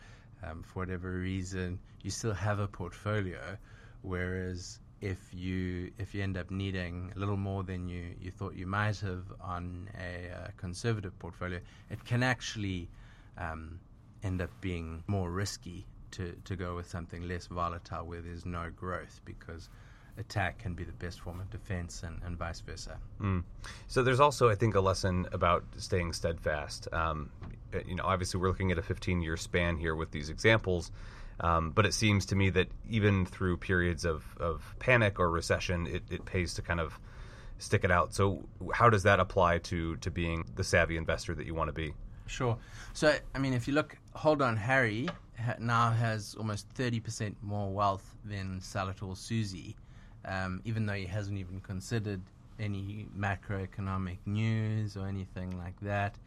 um, 0.41 0.63
for 0.63 0.79
whatever 0.79 1.11
reason, 1.11 1.77
you 2.01 2.11
still 2.11 2.33
have 2.33 2.59
a 2.59 2.67
portfolio. 2.69 3.57
Whereas 4.03 4.79
if 5.01 5.19
you 5.33 5.91
if 5.97 6.15
you 6.15 6.23
end 6.23 6.37
up 6.37 6.49
needing 6.49 7.11
a 7.13 7.19
little 7.19 7.35
more 7.35 7.63
than 7.63 7.89
you, 7.89 8.15
you 8.21 8.31
thought 8.31 8.55
you 8.55 8.67
might 8.67 9.01
have 9.01 9.25
on 9.41 9.89
a, 9.99 10.47
a 10.47 10.53
conservative 10.55 11.19
portfolio, 11.19 11.59
it 11.89 12.05
can 12.05 12.23
actually 12.23 12.87
um, 13.37 13.79
end 14.23 14.41
up 14.41 14.49
being 14.61 15.03
more 15.07 15.29
risky 15.29 15.85
to, 16.11 16.33
to 16.45 16.55
go 16.55 16.75
with 16.75 16.89
something 16.89 17.27
less 17.27 17.47
volatile 17.47 18.05
where 18.05 18.21
there's 18.21 18.45
no 18.45 18.69
growth 18.75 19.19
because 19.25 19.69
attack 20.17 20.59
can 20.59 20.73
be 20.73 20.83
the 20.83 20.93
best 20.93 21.19
form 21.19 21.39
of 21.39 21.49
defense 21.49 22.03
and, 22.03 22.21
and 22.23 22.37
vice 22.37 22.61
versa. 22.61 22.97
Mm. 23.19 23.43
So 23.87 24.01
there's 24.01 24.19
also, 24.19 24.49
I 24.49 24.55
think, 24.55 24.75
a 24.75 24.79
lesson 24.79 25.27
about 25.31 25.65
staying 25.77 26.13
steadfast. 26.13 26.87
Um, 26.93 27.31
you 27.85 27.95
know, 27.95 28.03
obviously 28.05 28.39
we're 28.39 28.47
looking 28.47 28.71
at 28.71 28.77
a 28.77 28.81
15 28.81 29.21
year 29.21 29.35
span 29.37 29.77
here 29.77 29.95
with 29.95 30.11
these 30.11 30.29
examples. 30.29 30.91
Um, 31.39 31.71
but 31.71 31.85
it 31.85 31.93
seems 31.93 32.27
to 32.27 32.35
me 32.35 32.49
that 32.51 32.67
even 32.89 33.25
through 33.25 33.57
periods 33.57 34.05
of, 34.05 34.23
of 34.39 34.75
panic 34.79 35.19
or 35.19 35.29
recession, 35.29 35.85
it, 35.85 36.03
it 36.09 36.23
pays 36.23 36.53
to 36.53 36.61
kind 36.61 36.79
of 36.79 36.97
stick 37.57 37.83
it 37.83 37.91
out. 37.91 38.13
So, 38.13 38.47
how 38.73 38.89
does 38.89 39.03
that 39.03 39.19
apply 39.19 39.57
to, 39.59 39.97
to 39.97 40.11
being 40.11 40.45
the 40.55 40.63
savvy 40.63 40.95
investor 40.95 41.35
that 41.35 41.45
you 41.45 41.53
want 41.53 41.67
to 41.67 41.73
be? 41.73 41.93
Sure. 42.27 42.57
So, 42.93 43.15
I 43.33 43.39
mean, 43.39 43.53
if 43.53 43.67
you 43.67 43.73
look, 43.73 43.97
Hold 44.13 44.41
On 44.41 44.57
Harry 44.57 45.07
ha- 45.39 45.55
now 45.59 45.91
has 45.91 46.35
almost 46.35 46.67
30% 46.73 47.35
more 47.41 47.71
wealth 47.71 48.15
than 48.25 48.59
Sell 48.61 48.89
It 48.89 49.03
All 49.03 49.15
Susie, 49.15 49.75
um, 50.25 50.61
even 50.65 50.85
though 50.85 50.93
he 50.93 51.05
hasn't 51.05 51.37
even 51.37 51.59
considered 51.61 52.21
any 52.59 53.07
macroeconomic 53.17 54.17
news 54.25 54.97
or 54.97 55.07
anything 55.07 55.57
like 55.57 55.79
that. 55.81 56.17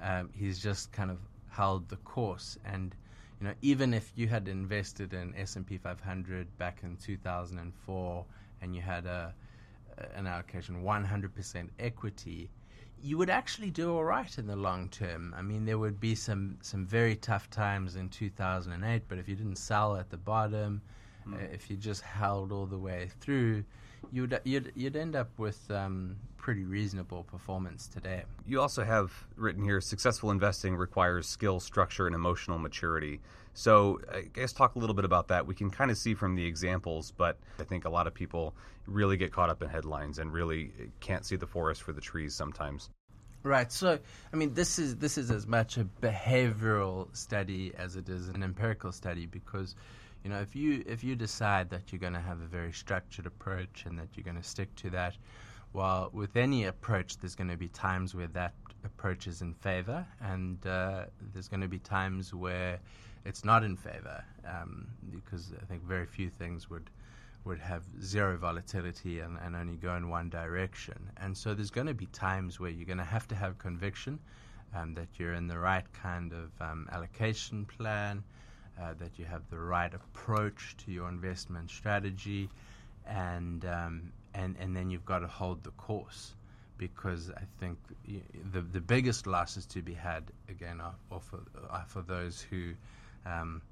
Um, 0.00 0.30
he's 0.32 0.58
just 0.60 0.92
kind 0.92 1.10
of 1.10 1.18
held 1.50 1.88
the 1.88 1.96
course. 1.96 2.58
And, 2.64 2.94
you 3.40 3.48
know, 3.48 3.54
even 3.60 3.92
if 3.92 4.12
you 4.16 4.28
had 4.28 4.48
invested 4.48 5.12
in 5.12 5.34
S&P 5.36 5.76
500 5.76 6.58
back 6.58 6.80
in 6.82 6.96
2004 6.96 8.24
and 8.62 8.74
you 8.74 8.80
had 8.80 9.04
a, 9.06 9.34
an 10.14 10.26
allocation 10.26 10.82
100% 10.82 11.68
equity– 11.78 12.48
you 13.04 13.18
would 13.18 13.28
actually 13.28 13.70
do 13.70 13.94
all 13.94 14.02
right 14.02 14.38
in 14.38 14.46
the 14.46 14.56
long 14.56 14.88
term. 14.88 15.34
I 15.36 15.42
mean, 15.42 15.66
there 15.66 15.78
would 15.78 16.00
be 16.00 16.14
some, 16.14 16.56
some 16.62 16.86
very 16.86 17.16
tough 17.16 17.50
times 17.50 17.96
in 17.96 18.08
2008, 18.08 19.02
but 19.08 19.18
if 19.18 19.28
you 19.28 19.36
didn't 19.36 19.56
sell 19.58 19.96
at 19.96 20.08
the 20.10 20.16
bottom, 20.16 20.80
Uh, 21.26 21.36
if 21.52 21.70
you 21.70 21.76
just 21.76 22.02
held 22.02 22.52
all 22.52 22.66
the 22.66 22.78
way 22.78 23.08
through, 23.20 23.64
you'd 24.12 24.38
you'd 24.44 24.70
you'd 24.74 24.94
end 24.94 25.16
up 25.16 25.30
with 25.38 25.70
um, 25.70 26.16
pretty 26.36 26.64
reasonable 26.64 27.22
performance 27.24 27.88
today. 27.88 28.24
You 28.46 28.60
also 28.60 28.84
have 28.84 29.10
written 29.36 29.64
here 29.64 29.80
successful 29.80 30.30
investing 30.30 30.76
requires 30.76 31.26
skill, 31.26 31.60
structure, 31.60 32.06
and 32.06 32.14
emotional 32.14 32.58
maturity. 32.58 33.20
So, 33.54 34.00
I 34.12 34.22
guess 34.22 34.52
talk 34.52 34.74
a 34.74 34.78
little 34.78 34.94
bit 34.94 35.04
about 35.04 35.28
that. 35.28 35.46
We 35.46 35.54
can 35.54 35.70
kind 35.70 35.90
of 35.90 35.96
see 35.96 36.14
from 36.14 36.34
the 36.34 36.44
examples, 36.44 37.12
but 37.16 37.38
I 37.60 37.64
think 37.64 37.84
a 37.84 37.88
lot 37.88 38.08
of 38.08 38.14
people 38.14 38.54
really 38.86 39.16
get 39.16 39.32
caught 39.32 39.48
up 39.48 39.62
in 39.62 39.68
headlines 39.68 40.18
and 40.18 40.32
really 40.32 40.72
can't 41.00 41.24
see 41.24 41.36
the 41.36 41.46
forest 41.46 41.82
for 41.82 41.92
the 41.92 42.00
trees 42.00 42.34
sometimes. 42.34 42.90
Right. 43.44 43.70
So, 43.70 43.98
I 44.32 44.36
mean, 44.36 44.54
this 44.54 44.78
is 44.78 44.96
this 44.96 45.18
is 45.18 45.30
as 45.30 45.46
much 45.46 45.76
a 45.76 45.84
behavioral 45.84 47.14
study 47.14 47.72
as 47.76 47.94
it 47.94 48.08
is 48.08 48.28
an 48.28 48.42
empirical 48.42 48.90
study 48.90 49.26
because, 49.26 49.76
you 50.24 50.30
know, 50.30 50.40
if 50.40 50.56
you 50.56 50.82
if 50.86 51.04
you 51.04 51.14
decide 51.14 51.70
that 51.70 51.92
you're 51.92 52.00
going 52.00 52.14
to 52.14 52.20
have 52.20 52.40
a 52.40 52.46
very 52.46 52.72
structured 52.72 53.26
approach 53.26 53.84
and 53.86 53.98
that 53.98 54.08
you're 54.14 54.24
going 54.24 54.38
to 54.38 54.48
stick 54.48 54.74
to 54.76 54.90
that, 54.90 55.14
well, 55.74 56.08
with 56.12 56.36
any 56.36 56.64
approach, 56.64 57.18
there's 57.18 57.34
going 57.34 57.50
to 57.50 57.56
be 57.56 57.68
times 57.68 58.14
where 58.14 58.28
that 58.28 58.54
approach 58.84 59.26
is 59.26 59.42
in 59.42 59.52
favor, 59.54 60.06
and 60.20 60.66
uh, 60.66 61.04
there's 61.32 61.48
going 61.48 61.60
to 61.60 61.68
be 61.68 61.78
times 61.78 62.32
where 62.32 62.80
it's 63.24 63.44
not 63.44 63.64
in 63.64 63.76
favor, 63.76 64.24
um, 64.46 64.88
because 65.10 65.52
I 65.60 65.64
think 65.64 65.82
very 65.84 66.06
few 66.06 66.28
things 66.28 66.68
would 66.70 66.90
would 67.44 67.58
have 67.58 67.82
zero 68.02 68.38
volatility 68.38 69.20
and, 69.20 69.38
and 69.44 69.54
only 69.54 69.74
go 69.76 69.94
in 69.96 70.08
one 70.08 70.30
direction. 70.30 71.10
And 71.18 71.36
so 71.36 71.52
there's 71.52 71.70
going 71.70 71.88
to 71.88 71.94
be 71.94 72.06
times 72.06 72.58
where 72.58 72.70
you're 72.70 72.86
going 72.86 72.96
to 72.98 73.04
have 73.04 73.28
to 73.28 73.34
have 73.34 73.58
conviction 73.58 74.18
um, 74.74 74.94
that 74.94 75.08
you're 75.18 75.34
in 75.34 75.46
the 75.46 75.58
right 75.58 75.84
kind 75.92 76.32
of 76.32 76.50
um, 76.60 76.88
allocation 76.90 77.66
plan, 77.66 78.24
uh, 78.80 78.94
that 78.98 79.18
you 79.18 79.26
have 79.26 79.42
the 79.50 79.58
right 79.58 79.92
approach 79.92 80.74
to 80.84 80.90
your 80.90 81.08
investment 81.08 81.70
strategy, 81.70 82.48
and 83.06 83.64
um, 83.66 84.12
and 84.34 84.56
and 84.58 84.74
then 84.74 84.90
you've 84.90 85.04
got 85.04 85.20
to 85.20 85.28
hold 85.28 85.62
the 85.64 85.70
course 85.72 86.34
because 86.78 87.30
I 87.30 87.42
think 87.60 87.78
the 88.52 88.60
the 88.62 88.80
biggest 88.80 89.26
losses 89.26 89.66
to 89.66 89.82
be 89.82 89.94
had 89.94 90.24
again 90.48 90.80
are, 90.80 90.94
are 91.12 91.20
for, 91.20 91.40
are 91.70 91.84
for 91.86 92.02
those 92.02 92.40
who 92.40 92.72
um, 93.26 93.62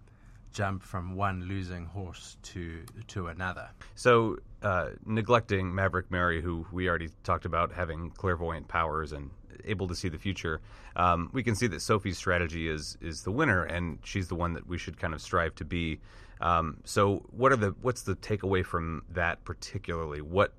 jump 0.53 0.83
from 0.83 1.17
one 1.17 1.45
losing 1.49 1.87
horse 1.87 2.37
to 2.43 2.85
to 3.09 3.29
another. 3.29 3.69
So, 3.95 4.39
uh, 4.63 4.91
neglecting 5.07 5.75
Maverick 5.75 6.11
Mary, 6.11 6.41
who 6.41 6.67
we 6.73 6.89
already 6.89 7.09
talked 7.25 7.45
about 7.45 7.73
having 7.73 8.11
clairvoyant 8.11 8.69
powers 8.69 9.13
and 9.13 9.31
able 9.65 9.87
to 9.89 9.95
see 9.95 10.09
the 10.09 10.19
future, 10.19 10.61
um, 10.97 11.31
we 11.33 11.43
can 11.43 11.55
see 11.55 11.67
that 11.69 11.81
Sophie's 11.81 12.19
strategy 12.19 12.69
is 12.69 12.97
is 13.01 13.23
the 13.23 13.33
winner, 13.33 13.65
and 13.65 13.99
she's 14.05 14.29
the 14.29 14.35
one 14.35 14.53
that 14.55 14.67
we 14.67 14.79
should 14.79 14.99
kind 14.99 15.15
of 15.15 15.21
strive 15.21 15.55
to 15.57 15.65
be. 15.65 16.01
Um, 16.41 16.79
so, 16.85 17.25
what 17.31 17.53
are 17.53 17.57
the 17.57 17.75
what's 17.83 18.03
the 18.03 18.17
takeaway 18.17 18.65
from 18.65 19.03
that 19.11 19.43
particularly? 19.45 20.21
What 20.21 20.53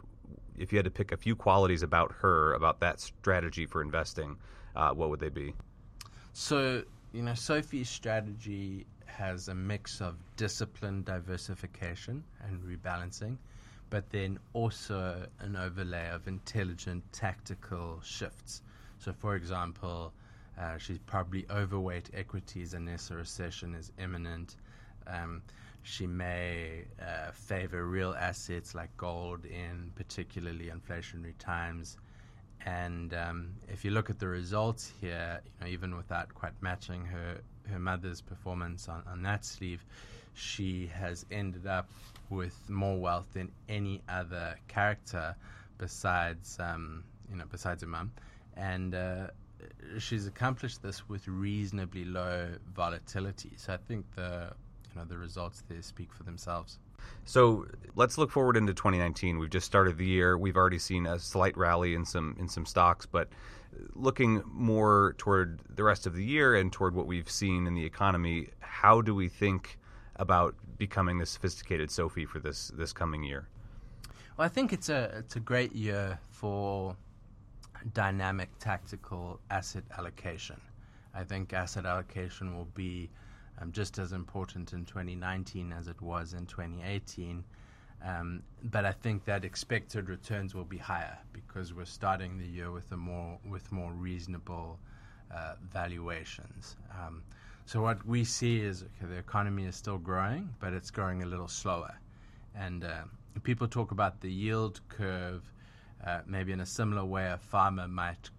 if 0.57 0.71
you 0.71 0.77
had 0.77 0.85
to 0.85 0.91
pick 0.91 1.11
a 1.11 1.17
few 1.17 1.35
qualities 1.35 1.83
about 1.83 2.11
her, 2.19 2.53
about 2.53 2.79
that 2.79 2.99
strategy 2.99 3.65
for 3.65 3.81
investing, 3.81 4.37
uh, 4.75 4.91
what 4.91 5.09
would 5.09 5.19
they 5.19 5.29
be? 5.29 5.53
So, 6.33 6.83
you 7.13 7.21
know, 7.21 7.35
Sophie's 7.35 7.89
strategy 7.89 8.87
has 9.05 9.47
a 9.47 9.53
mix 9.53 10.01
of 10.01 10.15
discipline, 10.35 11.03
diversification, 11.03 12.23
and 12.41 12.59
rebalancing, 12.63 13.37
but 13.91 14.09
then 14.09 14.39
also 14.53 15.27
an 15.39 15.55
overlay 15.55 16.09
of 16.09 16.27
intelligent 16.27 17.03
tactical 17.13 18.01
shifts. 18.03 18.63
So, 18.97 19.13
for 19.13 19.35
example, 19.35 20.11
uh, 20.59 20.79
she's 20.79 20.97
probably 20.97 21.45
overweight 21.51 22.09
equities 22.15 22.73
unless 22.73 23.11
a 23.11 23.15
recession 23.15 23.75
is 23.75 23.91
imminent. 23.99 24.55
Um, 25.05 25.43
she 25.83 26.07
may 26.07 26.85
uh, 26.99 27.31
favor 27.31 27.85
real 27.85 28.15
assets 28.17 28.73
like 28.73 28.95
gold 28.97 29.45
in 29.45 29.91
particularly 29.95 30.71
inflationary 30.71 31.37
times. 31.37 31.97
And 32.65 33.13
um, 33.13 33.49
if 33.67 33.83
you 33.83 33.91
look 33.91 34.09
at 34.09 34.19
the 34.19 34.27
results 34.27 34.91
here, 35.01 35.41
you 35.45 35.51
know, 35.65 35.71
even 35.71 35.95
without 35.95 36.33
quite 36.33 36.53
matching 36.61 37.05
her 37.05 37.39
her 37.69 37.79
mother's 37.79 38.21
performance 38.21 38.89
on, 38.89 39.03
on 39.07 39.23
that 39.23 39.45
sleeve, 39.45 39.85
she 40.33 40.87
has 40.87 41.25
ended 41.31 41.65
up 41.65 41.89
with 42.29 42.69
more 42.69 42.97
wealth 42.97 43.27
than 43.33 43.51
any 43.69 44.01
other 44.09 44.55
character 44.67 45.35
besides 45.77 46.57
um, 46.59 47.03
you 47.29 47.35
know 47.35 47.45
besides 47.51 47.81
her 47.81 47.87
mum, 47.87 48.11
and 48.55 48.95
uh, 48.95 49.27
she's 49.99 50.27
accomplished 50.27 50.81
this 50.81 51.07
with 51.09 51.27
reasonably 51.27 52.05
low 52.05 52.49
volatility. 52.73 53.51
So 53.57 53.73
I 53.73 53.77
think 53.77 54.05
the 54.15 54.53
you 54.89 54.99
know 54.99 55.05
the 55.05 55.17
results 55.17 55.63
there 55.67 55.81
speak 55.81 56.13
for 56.13 56.23
themselves. 56.23 56.79
So 57.25 57.65
let's 57.95 58.17
look 58.17 58.31
forward 58.31 58.57
into 58.57 58.73
2019. 58.73 59.37
We've 59.37 59.49
just 59.49 59.65
started 59.65 59.97
the 59.97 60.05
year. 60.05 60.37
We've 60.37 60.57
already 60.57 60.79
seen 60.79 61.05
a 61.05 61.19
slight 61.19 61.57
rally 61.57 61.95
in 61.95 62.05
some 62.05 62.35
in 62.39 62.47
some 62.47 62.65
stocks, 62.65 63.05
but 63.05 63.29
looking 63.95 64.43
more 64.45 65.15
toward 65.17 65.59
the 65.75 65.83
rest 65.83 66.05
of 66.05 66.15
the 66.15 66.23
year 66.23 66.55
and 66.55 66.71
toward 66.71 66.95
what 66.95 67.07
we've 67.07 67.29
seen 67.29 67.65
in 67.67 67.73
the 67.73 67.85
economy, 67.85 68.49
how 68.59 69.01
do 69.01 69.15
we 69.15 69.27
think 69.27 69.79
about 70.17 70.55
becoming 70.77 71.17
the 71.17 71.25
sophisticated 71.25 71.89
Sophie 71.89 72.25
for 72.25 72.39
this 72.39 72.71
this 72.75 72.93
coming 72.93 73.23
year? 73.23 73.47
Well, 74.37 74.45
I 74.45 74.49
think 74.49 74.73
it's 74.73 74.89
a 74.89 75.13
it's 75.17 75.35
a 75.35 75.39
great 75.39 75.73
year 75.75 76.19
for 76.29 76.95
dynamic 77.93 78.49
tactical 78.59 79.39
asset 79.49 79.83
allocation. 79.97 80.59
I 81.13 81.23
think 81.23 81.53
asset 81.53 81.85
allocation 81.85 82.55
will 82.55 82.69
be 82.73 83.09
um, 83.59 83.71
just 83.71 83.99
as 83.99 84.11
important 84.11 84.73
in 84.73 84.85
2019 84.85 85.73
as 85.73 85.87
it 85.87 86.01
was 86.01 86.33
in 86.33 86.45
2018. 86.45 87.43
Um, 88.05 88.43
but 88.65 88.85
I 88.85 88.91
think 88.91 89.23
that 89.25 89.45
expected 89.45 90.09
returns 90.09 90.53
will 90.53 90.65
be 90.65 90.77
higher 90.77 91.17
because 91.31 91.73
we're 91.73 91.85
starting 91.85 92.37
the 92.37 92.45
year 92.45 92.69
with 92.69 92.91
a 92.91 92.97
more 92.97 93.39
with 93.49 93.71
more 93.71 93.93
reasonable 93.93 94.77
uh, 95.33 95.53
valuations. 95.71 96.75
Um, 96.91 97.23
so 97.65 97.81
what 97.81 98.05
we 98.05 98.25
see 98.25 98.59
is 98.59 98.83
okay, 98.83 99.09
the 99.09 99.17
economy 99.17 99.65
is 99.65 99.77
still 99.77 99.97
growing, 99.97 100.49
but 100.59 100.73
it's 100.73 100.91
growing 100.91 101.23
a 101.23 101.25
little 101.25 101.47
slower, 101.47 101.95
and 102.55 102.83
uh, 102.83 103.03
people 103.43 103.67
talk 103.67 103.91
about 103.91 104.19
the 104.19 104.31
yield 104.31 104.81
curve. 104.89 105.49
Uh, 106.05 106.19
maybe 106.27 106.51
in 106.51 106.59
a 106.59 106.65
similar 106.65 107.05
way, 107.05 107.31
a 107.31 107.37
farmer 107.37 107.87
might 107.87 108.29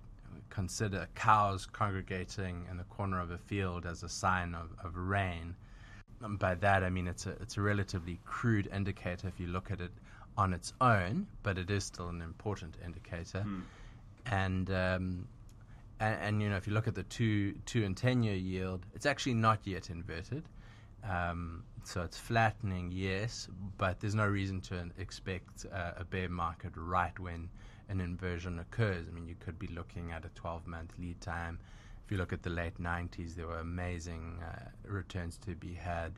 consider 0.55 1.09
cows 1.17 1.67
congregating 1.67 2.65
in 2.71 2.77
the 2.77 2.85
corner 2.85 3.21
of 3.21 3.33
a 3.33 3.39
field 3.39 3.85
as 3.87 4.05
a 4.05 4.09
sign 4.09 4.55
of, 4.55 4.71
of 4.85 4.97
rain. 4.97 5.55
And 6.23 6.39
by 6.39 6.55
that, 6.55 6.85
I 6.85 6.91
mean 6.91 7.09
it's 7.09 7.27
a, 7.27 7.31
it's 7.43 7.57
a 7.57 7.61
relatively 7.61 8.21
crude 8.25 8.69
indicator 8.73 9.27
if 9.27 9.41
you 9.41 9.49
look 9.49 9.73
at 9.73 9.81
it 9.81 9.91
on 10.39 10.55
its 10.55 10.73
own, 10.81 11.27
but 11.43 11.59
it 11.59 11.71
is 11.71 11.85
still 11.85 12.09
an 12.09 12.23
important 12.23 12.77
indicator. 12.85 13.43
Hmm. 13.43 13.61
And, 14.27 14.71
um, 14.71 15.29
and, 15.99 16.19
and, 16.23 16.43
you 16.43 16.49
know, 16.49 16.57
if 16.57 16.67
you 16.67 16.73
look 16.73 16.89
at 16.89 16.95
the 16.95 17.03
two, 17.03 17.55
two 17.67 17.85
and 17.85 17.97
10 17.97 18.23
year 18.23 18.37
yield, 18.37 18.87
it's 18.95 19.07
actually 19.07 19.35
not 19.35 19.59
yet 19.65 19.91
inverted. 19.91 20.45
Um, 21.09 21.65
so 21.83 22.03
it's 22.03 22.17
flattening, 22.17 22.91
yes, 22.93 23.49
but 23.77 24.01
there's 24.01 24.15
no 24.15 24.27
reason 24.27 24.61
to 24.63 24.89
expect 24.99 25.67
uh, 25.73 25.93
a 25.99 26.05
bear 26.05 26.29
market 26.29 26.73
right 26.77 27.19
when 27.19 27.51
an 27.89 28.01
inversion 28.01 28.59
occurs. 28.59 29.07
I 29.09 29.15
mean, 29.15 29.27
you 29.29 29.37
could 29.39 29.59
be 29.59 29.69
looking 29.69 30.13
at 30.13 30.25
a 30.25 30.29
12 30.31 30.67
month 30.67 30.93
lead 30.99 31.21
time. 31.21 31.59
If 32.05 32.11
you 32.11 32.19
look 32.19 32.33
at 32.33 32.43
the 32.43 32.51
late 32.51 32.79
90s, 32.81 33.35
there 33.35 33.47
were 33.47 33.59
amazing 33.59 34.39
uh, 34.43 34.69
returns 34.87 35.39
to 35.47 35.55
be 35.55 35.73
had, 35.75 36.13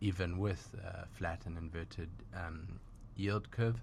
even 0.00 0.38
with 0.38 0.74
uh, 0.84 1.04
flat 1.12 1.42
and 1.46 1.56
inverted 1.56 2.10
um, 2.34 2.80
yield 3.16 3.50
curve. 3.50 3.80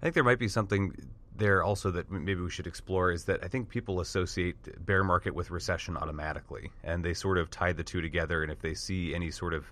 I 0.00 0.06
think 0.06 0.14
there 0.14 0.24
might 0.24 0.38
be 0.38 0.48
something 0.48 0.94
there 1.36 1.62
also 1.62 1.90
that 1.90 2.10
maybe 2.10 2.40
we 2.40 2.50
should 2.50 2.66
explore 2.66 3.12
is 3.12 3.24
that 3.24 3.42
I 3.42 3.48
think 3.48 3.68
people 3.68 4.00
associate 4.00 4.84
bear 4.84 5.04
market 5.04 5.34
with 5.34 5.50
recession 5.50 5.96
automatically, 5.96 6.70
and 6.82 7.04
they 7.04 7.14
sort 7.14 7.38
of 7.38 7.50
tie 7.50 7.72
the 7.72 7.84
two 7.84 8.00
together. 8.00 8.42
And 8.42 8.50
if 8.50 8.60
they 8.60 8.74
see 8.74 9.14
any 9.14 9.30
sort 9.30 9.54
of 9.54 9.70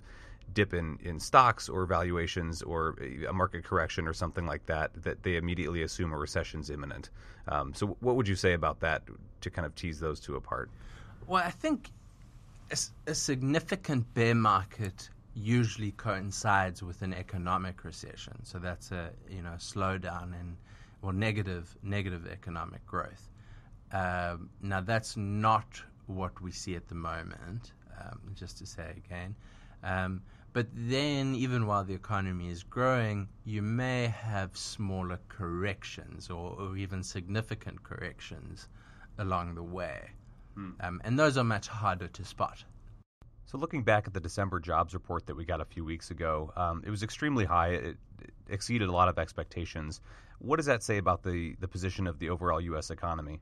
dip 0.53 0.73
in, 0.73 0.97
in 1.01 1.19
stocks 1.19 1.69
or 1.69 1.85
valuations 1.85 2.61
or 2.61 2.95
a 3.27 3.33
market 3.33 3.63
correction 3.63 4.07
or 4.07 4.13
something 4.13 4.45
like 4.45 4.65
that, 4.65 4.91
that 5.03 5.23
they 5.23 5.35
immediately 5.35 5.83
assume 5.83 6.13
a 6.13 6.17
recession 6.17 6.59
is 6.59 6.69
imminent. 6.69 7.09
Um, 7.47 7.73
so, 7.73 7.97
what 7.99 8.15
would 8.15 8.27
you 8.27 8.35
say 8.35 8.53
about 8.53 8.79
that 8.81 9.03
to 9.41 9.49
kind 9.49 9.65
of 9.65 9.75
tease 9.75 9.99
those 9.99 10.19
two 10.19 10.35
apart? 10.35 10.69
Well, 11.27 11.43
I 11.43 11.51
think 11.51 11.89
a, 12.71 12.77
a 13.07 13.15
significant 13.15 14.13
bear 14.13 14.35
market 14.35 15.09
usually 15.35 15.91
coincides 15.91 16.83
with 16.83 17.01
an 17.01 17.13
economic 17.13 17.83
recession. 17.83 18.33
So 18.43 18.59
that's 18.59 18.91
a 18.91 19.11
you 19.29 19.41
know 19.41 19.55
slowdown 19.57 20.33
in 20.39 20.57
or 21.01 21.13
negative 21.13 21.75
negative 21.83 22.27
economic 22.27 22.85
growth. 22.85 23.29
Um, 23.91 24.49
now 24.61 24.81
that's 24.81 25.17
not 25.17 25.81
what 26.07 26.39
we 26.41 26.51
see 26.51 26.75
at 26.75 26.87
the 26.87 26.95
moment. 26.95 27.71
Um, 27.99 28.19
just 28.33 28.57
to 28.59 28.65
say 28.65 28.93
again, 29.05 29.35
um, 29.83 30.21
but 30.59 30.67
then, 30.73 31.35
even 31.35 31.67
while 31.67 31.85
the 31.85 31.93
economy 31.93 32.49
is 32.49 32.63
growing, 32.63 33.29
you 33.45 33.61
may 33.61 34.07
have 34.07 34.57
smaller 34.57 35.17
corrections 35.29 36.29
or, 36.29 36.53
or 36.59 36.75
even 36.75 37.01
significant 37.01 37.81
corrections 37.81 38.67
along 39.19 39.55
the 39.55 39.63
way. 39.63 40.09
Hmm. 40.55 40.71
Um, 40.81 41.01
and 41.05 41.17
those 41.17 41.37
are 41.37 41.45
much 41.45 41.69
harder 41.69 42.09
to 42.09 42.25
spot. 42.25 42.65
So, 43.45 43.57
looking 43.57 43.83
back 43.83 44.05
at 44.05 44.13
the 44.13 44.19
December 44.19 44.59
jobs 44.59 44.93
report 44.93 45.25
that 45.27 45.35
we 45.35 45.45
got 45.45 45.61
a 45.61 45.65
few 45.65 45.85
weeks 45.85 46.11
ago, 46.11 46.51
um, 46.57 46.83
it 46.85 46.89
was 46.89 47.03
extremely 47.03 47.45
high. 47.45 47.69
It, 47.69 47.85
it, 47.85 47.97
exceeded 48.49 48.89
a 48.89 48.91
lot 48.91 49.07
of 49.07 49.17
expectations. 49.17 50.01
What 50.39 50.57
does 50.57 50.65
that 50.65 50.83
say 50.83 50.97
about 50.97 51.23
the, 51.23 51.55
the 51.61 51.69
position 51.69 52.05
of 52.05 52.19
the 52.19 52.31
overall 52.31 52.59
U.S. 52.59 52.91
economy? 52.91 53.39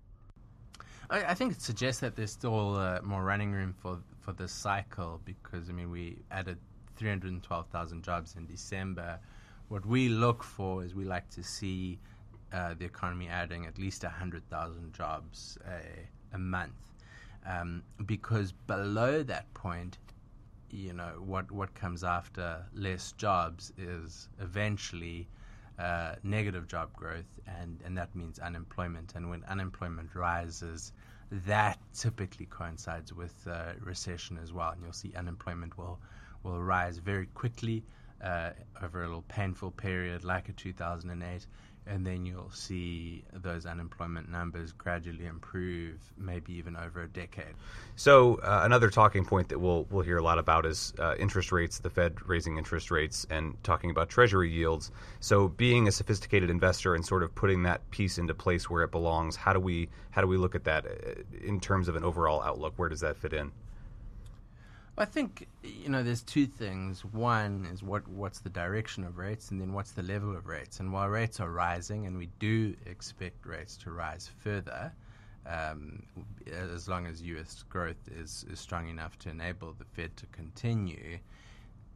I, 1.09 1.23
I 1.23 1.33
think 1.33 1.53
it 1.53 1.63
suggests 1.63 1.99
that 2.01 2.15
there's 2.15 2.31
still 2.31 2.75
uh, 2.75 2.99
more 3.01 3.23
running 3.23 3.53
room 3.53 3.73
for 3.73 3.97
for 4.19 4.33
this 4.33 4.51
cycle 4.51 5.19
because 5.25 5.67
I 5.67 5.73
mean 5.73 5.89
we 5.89 6.19
added 6.29 6.59
312,000 6.97 8.03
jobs 8.03 8.35
in 8.35 8.45
December. 8.45 9.19
What 9.69 9.85
we 9.85 10.09
look 10.09 10.43
for 10.43 10.83
is 10.83 10.95
we 10.95 11.05
like 11.05 11.29
to 11.31 11.43
see 11.43 11.99
uh, 12.53 12.73
the 12.77 12.85
economy 12.85 13.27
adding 13.27 13.65
at 13.65 13.77
least 13.77 14.03
100,000 14.03 14.93
jobs 14.93 15.57
a, 15.65 16.35
a 16.35 16.39
month. 16.39 16.93
Um, 17.45 17.83
because 18.05 18.51
below 18.51 19.23
that 19.23 19.53
point, 19.53 19.97
you 20.71 20.93
know, 20.93 21.21
what, 21.25 21.49
what 21.51 21.73
comes 21.75 22.03
after 22.03 22.65
less 22.73 23.13
jobs 23.13 23.71
is 23.77 24.29
eventually 24.39 25.27
uh, 25.79 26.15
negative 26.23 26.67
job 26.67 26.91
growth, 26.93 27.39
and, 27.59 27.79
and 27.85 27.97
that 27.97 28.15
means 28.15 28.39
unemployment. 28.39 29.13
And 29.15 29.29
when 29.29 29.43
unemployment 29.45 30.15
rises, 30.15 30.91
that 31.31 31.77
typically 31.93 32.45
coincides 32.47 33.13
with 33.13 33.47
uh, 33.47 33.73
recession 33.81 34.39
as 34.41 34.51
well. 34.53 34.71
And 34.71 34.81
you'll 34.81 34.93
see 34.93 35.13
unemployment 35.15 35.77
will, 35.77 35.99
will 36.43 36.61
rise 36.61 36.97
very 36.97 37.27
quickly 37.27 37.83
uh, 38.23 38.51
over 38.81 39.03
a 39.03 39.07
little 39.07 39.23
painful 39.23 39.71
period 39.71 40.23
like 40.23 40.49
a 40.49 40.53
2008 40.53 41.45
and 41.89 42.05
then 42.05 42.25
you'll 42.25 42.51
see 42.51 43.23
those 43.33 43.65
unemployment 43.65 44.29
numbers 44.29 44.71
gradually 44.73 45.25
improve, 45.25 45.99
maybe 46.17 46.53
even 46.53 46.75
over 46.75 47.03
a 47.03 47.07
decade. 47.07 47.55
So 47.95 48.35
uh, 48.35 48.61
another 48.63 48.89
talking 48.89 49.25
point 49.25 49.49
that 49.49 49.59
we'll 49.59 49.87
we'll 49.89 50.03
hear 50.03 50.17
a 50.17 50.23
lot 50.23 50.37
about 50.37 50.65
is 50.65 50.93
uh, 50.99 51.15
interest 51.17 51.51
rates, 51.51 51.79
the 51.79 51.89
Fed 51.89 52.15
raising 52.27 52.57
interest 52.57 52.91
rates, 52.91 53.25
and 53.29 53.55
talking 53.63 53.89
about 53.89 54.09
Treasury 54.09 54.51
yields. 54.51 54.91
So 55.19 55.47
being 55.47 55.87
a 55.87 55.91
sophisticated 55.91 56.49
investor 56.49 56.95
and 56.95 57.05
sort 57.05 57.23
of 57.23 57.33
putting 57.33 57.63
that 57.63 57.89
piece 57.91 58.17
into 58.17 58.33
place 58.33 58.69
where 58.69 58.83
it 58.83 58.91
belongs, 58.91 59.35
how 59.35 59.53
do 59.53 59.59
we 59.59 59.89
how 60.11 60.21
do 60.21 60.27
we 60.27 60.37
look 60.37 60.55
at 60.55 60.63
that 60.65 60.85
uh, 60.85 60.89
in 61.41 61.59
terms 61.59 61.87
of 61.87 61.95
an 61.95 62.03
overall 62.03 62.41
outlook? 62.41 62.73
Where 62.75 62.89
does 62.89 63.01
that 63.01 63.17
fit 63.17 63.33
in? 63.33 63.51
I 64.99 65.05
think 65.05 65.47
you 65.63 65.89
know 65.89 66.01
there's 66.01 66.23
two 66.23 66.47
things. 66.47 67.05
One 67.05 67.67
is 67.71 67.83
what 67.83 68.07
what's 68.07 68.39
the 68.39 68.49
direction 68.49 69.03
of 69.03 69.17
rates, 69.17 69.51
and 69.51 69.61
then 69.61 69.73
what's 69.73 69.91
the 69.91 70.01
level 70.01 70.35
of 70.35 70.47
rates. 70.47 70.79
And 70.79 70.91
while 70.91 71.07
rates 71.07 71.39
are 71.39 71.51
rising, 71.51 72.07
and 72.07 72.17
we 72.17 72.29
do 72.39 72.75
expect 72.85 73.45
rates 73.45 73.77
to 73.77 73.91
rise 73.91 74.29
further, 74.39 74.91
um, 75.45 76.01
as 76.51 76.87
long 76.87 77.05
as 77.05 77.21
U.S. 77.21 77.63
growth 77.69 78.09
is, 78.11 78.43
is 78.51 78.59
strong 78.59 78.89
enough 78.89 79.17
to 79.19 79.29
enable 79.29 79.73
the 79.73 79.85
Fed 79.85 80.17
to 80.17 80.25
continue, 80.27 81.19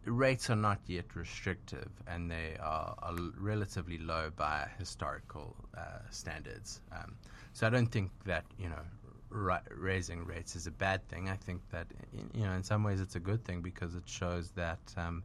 rates 0.06 0.50
are 0.50 0.56
not 0.56 0.80
yet 0.88 1.16
restrictive, 1.16 1.90
and 2.08 2.30
they 2.30 2.56
are, 2.62 2.96
are 3.02 3.16
relatively 3.38 3.98
low 3.98 4.32
by 4.36 4.68
historical 4.78 5.56
uh, 5.78 6.00
standards. 6.12 6.82
Um, 6.92 7.16
so 7.54 7.68
I 7.68 7.70
don't 7.70 7.92
think 7.92 8.12
that 8.26 8.46
you 8.58 8.70
know 8.70 8.84
ra- 9.32 9.62
raising 9.76 10.26
rates 10.26 10.56
is 10.56 10.68
a 10.68 10.72
bad 10.72 11.08
thing. 11.08 11.30
I 11.30 11.36
think 11.36 11.62
that 11.72 11.88
you 12.34 12.46
know 12.46 12.52
in 12.52 12.64
some 12.64 12.84
ways 12.84 13.02
it's 13.02 13.16
a 13.16 13.20
good 13.20 13.44
thing 13.44 13.62
because 13.62 13.96
it 13.96 14.04
shows 14.06 14.52
that 14.52 14.80
um, 14.98 15.24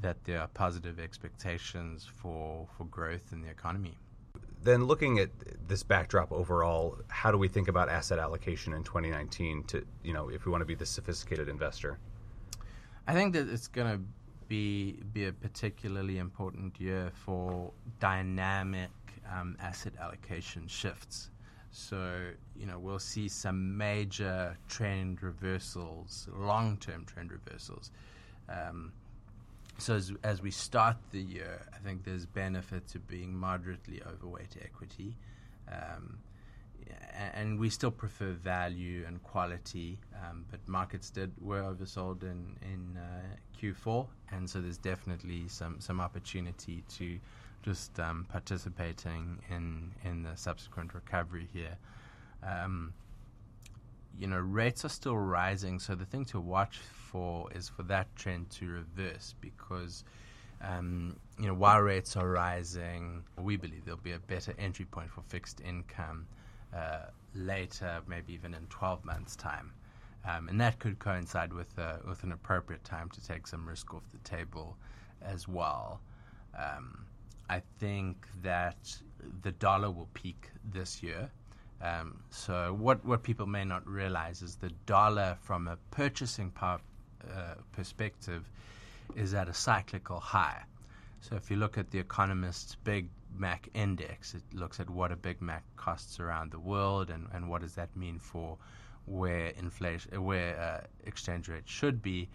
that 0.00 0.22
there 0.24 0.40
are 0.40 0.48
positive 0.48 0.98
expectations 0.98 2.04
for 2.04 2.66
for 2.76 2.84
growth 2.84 3.32
in 3.32 3.42
the 3.42 3.48
economy. 3.48 3.94
Then, 4.62 4.84
looking 4.84 5.20
at 5.20 5.30
this 5.68 5.82
backdrop 5.82 6.32
overall, 6.32 6.98
how 7.08 7.30
do 7.30 7.38
we 7.38 7.46
think 7.46 7.68
about 7.68 7.88
asset 7.88 8.18
allocation 8.18 8.72
in 8.72 8.82
2019? 8.82 9.64
To 9.64 9.86
you 10.02 10.12
know, 10.12 10.28
if 10.28 10.44
we 10.44 10.50
want 10.50 10.62
to 10.62 10.66
be 10.66 10.74
the 10.74 10.86
sophisticated 10.86 11.48
investor, 11.48 11.98
I 13.06 13.14
think 13.14 13.32
that 13.34 13.48
it's 13.48 13.68
going 13.68 13.92
to 13.92 14.02
be 14.48 14.92
be 15.12 15.26
a 15.26 15.32
particularly 15.32 16.18
important 16.18 16.80
year 16.80 17.12
for 17.14 17.72
dynamic 18.00 18.90
um, 19.32 19.56
asset 19.60 19.92
allocation 20.00 20.66
shifts. 20.66 21.30
So, 21.70 22.30
you 22.58 22.66
know, 22.66 22.78
we'll 22.78 22.98
see 22.98 23.28
some 23.28 23.76
major 23.76 24.56
trend 24.68 25.22
reversals, 25.22 26.28
long 26.34 26.78
term 26.78 27.04
trend 27.04 27.32
reversals. 27.32 27.90
Um, 28.48 28.92
so, 29.78 29.94
as, 29.94 30.12
as 30.24 30.40
we 30.40 30.50
start 30.50 30.96
the 31.10 31.20
year, 31.20 31.60
I 31.74 31.78
think 31.78 32.04
there's 32.04 32.24
benefit 32.24 32.88
to 32.88 32.98
being 32.98 33.34
moderately 33.34 34.00
overweight 34.06 34.56
equity. 34.62 35.16
Um, 35.70 36.18
and 37.34 37.58
we 37.58 37.70
still 37.70 37.90
prefer 37.90 38.32
value 38.32 39.04
and 39.06 39.22
quality, 39.22 39.98
um, 40.14 40.44
but 40.50 40.66
markets 40.68 41.10
did 41.10 41.32
were 41.40 41.62
oversold 41.62 42.22
in 42.22 42.56
in 42.62 42.96
uh, 42.96 43.36
Q4, 43.60 44.06
and 44.32 44.48
so 44.48 44.60
there's 44.60 44.78
definitely 44.78 45.48
some 45.48 45.80
some 45.80 46.00
opportunity 46.00 46.84
to 46.96 47.18
just 47.66 47.98
um, 47.98 48.24
participating 48.28 49.40
in 49.50 49.90
in 50.04 50.22
the 50.22 50.36
subsequent 50.36 50.94
recovery 50.94 51.48
here. 51.52 51.76
Um, 52.44 52.92
you 54.18 54.28
know, 54.28 54.38
rates 54.38 54.84
are 54.84 54.88
still 54.88 55.18
rising, 55.18 55.80
so 55.80 55.96
the 55.96 56.04
thing 56.04 56.24
to 56.26 56.40
watch 56.40 56.78
for 56.78 57.52
is 57.52 57.68
for 57.68 57.82
that 57.84 58.14
trend 58.16 58.50
to 58.50 58.68
reverse 58.68 59.34
because. 59.40 60.04
Um, 60.62 61.16
you 61.38 61.46
know, 61.46 61.52
while 61.52 61.82
rates 61.82 62.16
are 62.16 62.30
rising, 62.30 63.22
we 63.36 63.58
believe 63.58 63.84
there'll 63.84 64.00
be 64.00 64.12
a 64.12 64.18
better 64.18 64.54
entry 64.58 64.86
point 64.86 65.10
for 65.10 65.20
fixed 65.20 65.60
income 65.60 66.26
uh, 66.74 67.10
later, 67.34 68.00
maybe 68.08 68.32
even 68.32 68.54
in 68.54 68.66
12 68.70 69.04
months' 69.04 69.36
time. 69.36 69.70
Um, 70.26 70.48
and 70.48 70.58
that 70.62 70.78
could 70.78 70.98
coincide 70.98 71.52
with, 71.52 71.78
uh, 71.78 71.98
with 72.08 72.24
an 72.24 72.32
appropriate 72.32 72.84
time 72.84 73.10
to 73.10 73.22
take 73.22 73.46
some 73.46 73.68
risk 73.68 73.92
off 73.92 74.02
the 74.10 74.18
table 74.28 74.78
as 75.20 75.46
well. 75.46 76.00
Um, 76.58 77.04
I 77.48 77.62
think 77.78 78.26
that 78.42 78.96
the 79.42 79.52
dollar 79.52 79.90
will 79.90 80.08
peak 80.14 80.50
this 80.72 81.02
year. 81.02 81.30
Um, 81.82 82.20
so 82.30 82.74
what 82.78 83.04
what 83.04 83.22
people 83.22 83.46
may 83.46 83.64
not 83.64 83.86
realize 83.86 84.42
is 84.42 84.56
the 84.56 84.70
dollar, 84.86 85.36
from 85.42 85.68
a 85.68 85.76
purchasing 85.90 86.50
power 86.50 86.80
uh, 87.30 87.54
perspective, 87.72 88.48
is 89.14 89.34
at 89.34 89.48
a 89.48 89.54
cyclical 89.54 90.18
high. 90.18 90.62
So 91.20 91.36
if 91.36 91.50
you 91.50 91.56
look 91.56 91.76
at 91.76 91.90
the 91.90 91.98
Economist's 91.98 92.76
Big 92.76 93.08
Mac 93.36 93.68
Index, 93.74 94.34
it 94.34 94.42
looks 94.52 94.80
at 94.80 94.88
what 94.88 95.12
a 95.12 95.16
Big 95.16 95.40
Mac 95.42 95.64
costs 95.76 96.20
around 96.20 96.50
the 96.52 96.58
world 96.58 97.10
and, 97.10 97.26
and 97.32 97.48
what 97.48 97.62
does 97.62 97.74
that 97.74 97.94
mean 97.96 98.18
for 98.18 98.56
where 99.06 99.48
inflation, 99.58 100.24
where 100.24 100.58
uh, 100.58 100.86
exchange 101.04 101.48
rates 101.48 101.70
should 101.70 102.02
be. 102.02 102.28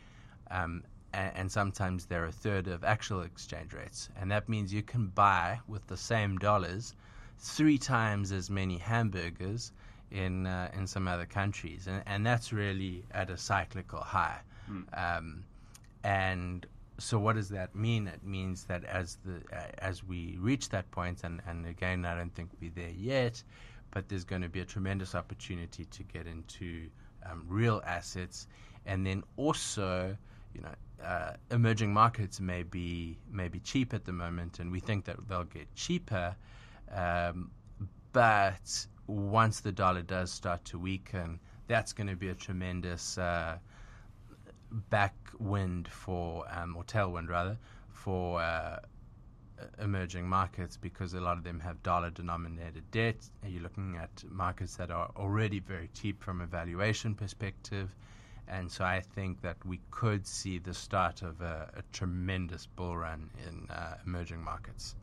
Um, 0.50 0.84
and, 1.14 1.32
and 1.36 1.52
sometimes 1.52 2.06
they're 2.06 2.26
a 2.26 2.32
third 2.32 2.68
of 2.68 2.84
actual 2.84 3.22
exchange 3.22 3.74
rates. 3.74 4.10
And 4.20 4.32
that 4.32 4.50
means 4.50 4.74
you 4.74 4.84
can 4.84 5.08
buy 5.08 5.60
with 5.68 5.86
the 5.88 5.98
same 5.98 6.38
dollars 6.38 6.96
three 7.40 7.78
times 7.78 8.32
as 8.32 8.50
many 8.50 8.78
hamburgers 8.78 9.72
in 10.12 10.46
uh, 10.46 10.70
in 10.78 10.86
some 10.88 11.08
other 11.08 11.26
countries, 11.26 11.88
and, 11.88 12.04
and 12.06 12.26
that's 12.26 12.52
really 12.52 13.04
at 13.12 13.30
a 13.30 13.38
cyclical 13.38 14.02
high. 14.02 14.40
Mm. 14.70 15.18
Um, 15.18 15.44
and 16.04 16.66
so, 17.00 17.18
what 17.18 17.36
does 17.36 17.50
that 17.50 17.76
mean? 17.76 18.08
It 18.08 18.24
means 18.24 18.66
that 18.66 18.84
as 18.84 19.18
the 19.26 19.38
uh, 19.56 19.64
as 19.80 20.04
we 20.04 20.38
reach 20.40 20.70
that 20.70 20.92
point, 20.92 21.24
and, 21.24 21.42
and 21.48 21.66
again, 21.66 22.06
I 22.06 22.16
don't 22.16 22.34
think 22.34 22.50
we're 22.62 22.72
there 22.76 22.90
yet, 22.90 23.42
but 23.92 24.10
there's 24.10 24.26
going 24.26 24.42
to 24.42 24.50
be 24.50 24.60
a 24.60 24.66
tremendous 24.66 25.16
opportunity 25.16 25.86
to 25.86 26.04
get 26.04 26.28
into 26.28 26.90
um, 27.26 27.46
real 27.48 27.82
assets, 27.86 28.48
and 28.86 29.06
then 29.06 29.24
also, 29.38 30.16
you 30.54 30.62
know, 30.62 31.06
uh, 31.06 31.34
emerging 31.50 31.94
markets 31.94 32.40
may 32.40 32.64
be 32.64 33.18
may 33.32 33.48
be 33.48 33.60
cheap 33.60 33.94
at 33.94 34.06
the 34.06 34.12
moment, 34.12 34.60
and 34.60 34.72
we 34.72 34.80
think 34.80 35.06
that 35.06 35.18
they'll 35.28 35.44
get 35.44 35.74
cheaper. 35.76 36.36
Um, 36.94 37.52
but 38.14 38.88
once 39.08 39.62
the 39.62 39.72
dollar 39.72 40.02
does 40.02 40.32
start 40.32 40.64
to 40.66 40.80
weaken, 40.80 41.40
that's 41.68 41.94
going 41.94 42.08
to 42.08 42.16
be 42.16 42.30
a 42.30 42.36
tremendous 42.36 43.18
uh, 43.18 43.58
backwind 44.92 45.88
for, 45.88 46.46
um, 46.52 46.76
or 46.76 46.84
tailwind 46.84 47.30
rather, 47.30 47.58
for 47.90 48.42
uh, 48.42 48.80
emerging 49.80 50.28
markets 50.28 50.78
because 50.78 51.14
a 51.14 51.22
lot 51.22 51.38
of 51.38 51.44
them 51.44 51.60
have 51.60 51.82
dollar 51.84 52.10
denominated 52.10 52.84
debt. 52.92 53.18
You're 53.46 53.64
looking 53.64 53.98
at 53.98 54.24
markets 54.30 54.76
that 54.78 54.92
are 54.92 55.12
already 55.16 55.60
very 55.60 55.90
cheap 55.94 56.22
from 56.24 56.42
a 56.42 56.46
valuation 56.46 57.16
perspective. 57.16 57.96
And 58.52 58.70
so 58.70 58.84
I 58.84 59.00
think 59.00 59.42
that 59.42 59.56
we 59.66 59.80
could 59.92 60.28
see 60.28 60.58
the 60.58 60.74
start 60.74 61.22
of 61.22 61.40
a, 61.40 61.70
a 61.76 61.82
tremendous 61.94 62.66
bull 62.66 62.98
run 62.98 63.30
in 63.48 63.70
uh, 63.70 63.96
emerging 64.06 64.44
markets. 64.44 64.96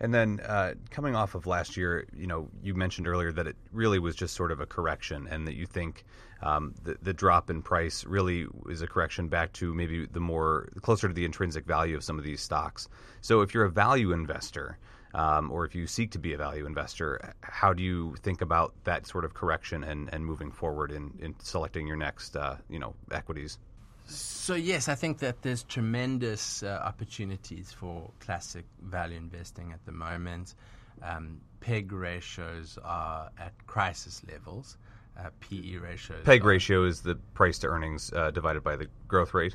And 0.00 0.12
then 0.12 0.40
uh, 0.40 0.74
coming 0.90 1.16
off 1.16 1.34
of 1.34 1.46
last 1.46 1.76
year, 1.76 2.06
you 2.14 2.26
know, 2.26 2.48
you 2.62 2.74
mentioned 2.74 3.08
earlier 3.08 3.32
that 3.32 3.46
it 3.46 3.56
really 3.72 3.98
was 3.98 4.14
just 4.14 4.34
sort 4.34 4.52
of 4.52 4.60
a 4.60 4.66
correction, 4.66 5.26
and 5.30 5.46
that 5.46 5.54
you 5.54 5.66
think 5.66 6.04
um, 6.42 6.74
the, 6.84 6.96
the 7.02 7.14
drop 7.14 7.48
in 7.48 7.62
price 7.62 8.04
really 8.04 8.46
is 8.68 8.82
a 8.82 8.86
correction 8.86 9.28
back 9.28 9.52
to 9.54 9.72
maybe 9.72 10.06
the 10.06 10.20
more 10.20 10.68
closer 10.82 11.08
to 11.08 11.14
the 11.14 11.24
intrinsic 11.24 11.64
value 11.64 11.96
of 11.96 12.04
some 12.04 12.18
of 12.18 12.24
these 12.24 12.42
stocks. 12.42 12.88
So, 13.22 13.40
if 13.40 13.54
you're 13.54 13.64
a 13.64 13.70
value 13.70 14.12
investor, 14.12 14.78
um, 15.14 15.50
or 15.52 15.64
if 15.64 15.74
you 15.74 15.86
seek 15.86 16.10
to 16.12 16.18
be 16.18 16.32
a 16.32 16.36
value 16.36 16.66
investor, 16.66 17.34
how 17.40 17.72
do 17.72 17.82
you 17.82 18.14
think 18.22 18.40
about 18.40 18.74
that 18.84 19.06
sort 19.06 19.24
of 19.24 19.32
correction 19.32 19.84
and, 19.84 20.12
and 20.12 20.26
moving 20.26 20.50
forward 20.50 20.90
in, 20.90 21.12
in 21.20 21.34
selecting 21.40 21.86
your 21.86 21.96
next, 21.96 22.36
uh, 22.36 22.56
you 22.68 22.80
know, 22.80 22.94
equities? 23.12 23.58
So 24.06 24.54
yes, 24.54 24.88
I 24.88 24.96
think 24.96 25.18
that 25.18 25.42
there's 25.42 25.62
tremendous 25.62 26.62
uh, 26.62 26.80
opportunities 26.84 27.72
for 27.72 28.10
classic 28.20 28.64
value 28.82 29.16
investing 29.16 29.72
at 29.72 29.84
the 29.86 29.92
moment. 29.92 30.54
Um, 31.02 31.40
PEG 31.60 31.92
ratios 31.92 32.78
are 32.84 33.30
at 33.38 33.52
crisis 33.66 34.20
levels. 34.30 34.76
Uh, 35.18 35.30
PE 35.38 35.76
ratios. 35.76 36.24
PEG 36.24 36.44
ratio 36.44 36.84
is 36.84 37.02
the 37.02 37.14
price 37.34 37.60
to 37.60 37.68
earnings 37.68 38.12
uh, 38.12 38.32
divided 38.32 38.64
by 38.64 38.74
the 38.74 38.88
growth 39.06 39.32
rate. 39.32 39.54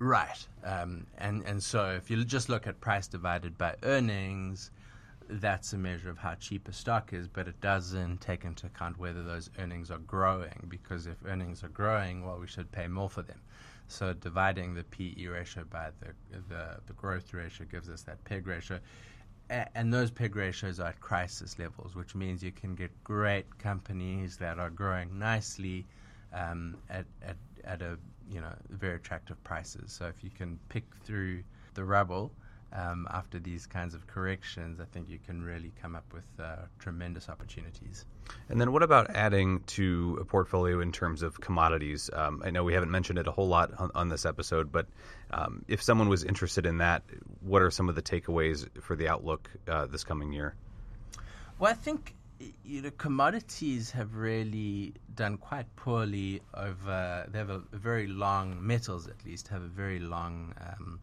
Right. 0.00 0.46
Um, 0.64 1.06
and 1.18 1.44
and 1.44 1.62
so 1.62 1.90
if 1.90 2.10
you 2.10 2.24
just 2.24 2.48
look 2.48 2.66
at 2.66 2.80
price 2.80 3.06
divided 3.06 3.56
by 3.56 3.76
earnings, 3.84 4.70
that's 5.28 5.72
a 5.72 5.78
measure 5.78 6.10
of 6.10 6.18
how 6.18 6.34
cheap 6.34 6.68
a 6.68 6.72
stock 6.72 7.12
is, 7.12 7.28
but 7.28 7.46
it 7.48 7.60
doesn't 7.60 8.20
take 8.20 8.44
into 8.44 8.66
account 8.66 8.98
whether 8.98 9.22
those 9.22 9.50
earnings 9.58 9.90
are 9.90 9.98
growing. 9.98 10.66
Because 10.68 11.06
if 11.06 11.16
earnings 11.26 11.62
are 11.62 11.68
growing, 11.68 12.24
well, 12.24 12.38
we 12.38 12.46
should 12.46 12.70
pay 12.72 12.88
more 12.88 13.10
for 13.10 13.22
them. 13.22 13.40
So 13.88 14.12
dividing 14.12 14.74
the 14.74 14.84
PE 14.84 15.26
ratio 15.26 15.64
by 15.64 15.90
the 16.00 16.12
the, 16.48 16.80
the 16.86 16.92
growth 16.94 17.32
ratio 17.32 17.66
gives 17.70 17.88
us 17.88 18.02
that 18.02 18.22
PEG 18.24 18.46
ratio. 18.46 18.80
And 19.50 19.92
those 19.92 20.10
PEG 20.10 20.36
ratios 20.36 20.78
are 20.78 20.88
at 20.88 21.00
crisis 21.00 21.58
levels, 21.58 21.94
which 21.94 22.14
means 22.14 22.42
you 22.42 22.52
can 22.52 22.74
get 22.74 22.90
great 23.02 23.58
companies 23.58 24.36
that 24.36 24.58
are 24.58 24.68
growing 24.68 25.18
nicely 25.18 25.86
um, 26.34 26.76
at, 26.90 27.06
at, 27.22 27.36
at 27.64 27.80
a 27.80 27.98
you 28.30 28.40
know 28.40 28.52
very 28.68 28.96
attractive 28.96 29.42
prices. 29.44 29.90
So 29.92 30.06
if 30.06 30.22
you 30.22 30.30
can 30.30 30.58
pick 30.68 30.84
through 31.04 31.42
the 31.74 31.84
rubble 31.84 32.32
um, 32.72 33.08
after 33.10 33.38
these 33.38 33.66
kinds 33.66 33.94
of 33.94 34.06
corrections, 34.06 34.80
I 34.80 34.84
think 34.84 35.08
you 35.08 35.18
can 35.18 35.42
really 35.42 35.72
come 35.80 35.96
up 35.96 36.04
with 36.12 36.24
uh, 36.38 36.66
tremendous 36.78 37.28
opportunities. 37.28 38.04
And 38.50 38.60
then 38.60 38.72
what 38.72 38.82
about 38.82 39.10
adding 39.14 39.60
to 39.68 40.18
a 40.20 40.24
portfolio 40.24 40.80
in 40.80 40.92
terms 40.92 41.22
of 41.22 41.40
commodities? 41.40 42.10
Um, 42.12 42.42
I 42.44 42.50
know 42.50 42.64
we 42.64 42.74
haven't 42.74 42.90
mentioned 42.90 43.18
it 43.18 43.26
a 43.26 43.30
whole 43.30 43.48
lot 43.48 43.72
on, 43.78 43.90
on 43.94 44.08
this 44.08 44.26
episode, 44.26 44.70
but 44.70 44.86
um, 45.30 45.64
if 45.68 45.82
someone 45.82 46.08
was 46.08 46.24
interested 46.24 46.66
in 46.66 46.78
that, 46.78 47.02
what 47.40 47.62
are 47.62 47.70
some 47.70 47.88
of 47.88 47.94
the 47.94 48.02
takeaways 48.02 48.68
for 48.82 48.96
the 48.96 49.08
outlook 49.08 49.50
uh, 49.66 49.86
this 49.86 50.04
coming 50.04 50.32
year? 50.32 50.54
Well, 51.58 51.70
I 51.70 51.74
think 51.74 52.14
you 52.64 52.82
know 52.82 52.90
commodities 52.92 53.90
have 53.90 54.14
really 54.14 54.94
done 55.14 55.38
quite 55.38 55.74
poorly 55.74 56.40
over. 56.54 57.26
They 57.28 57.38
have 57.38 57.50
a, 57.50 57.62
very 57.72 58.06
long 58.06 58.64
metals, 58.64 59.08
at 59.08 59.24
least, 59.24 59.48
have 59.48 59.62
a 59.62 59.68
very 59.68 59.98
long 59.98 60.54
um, 60.60 61.00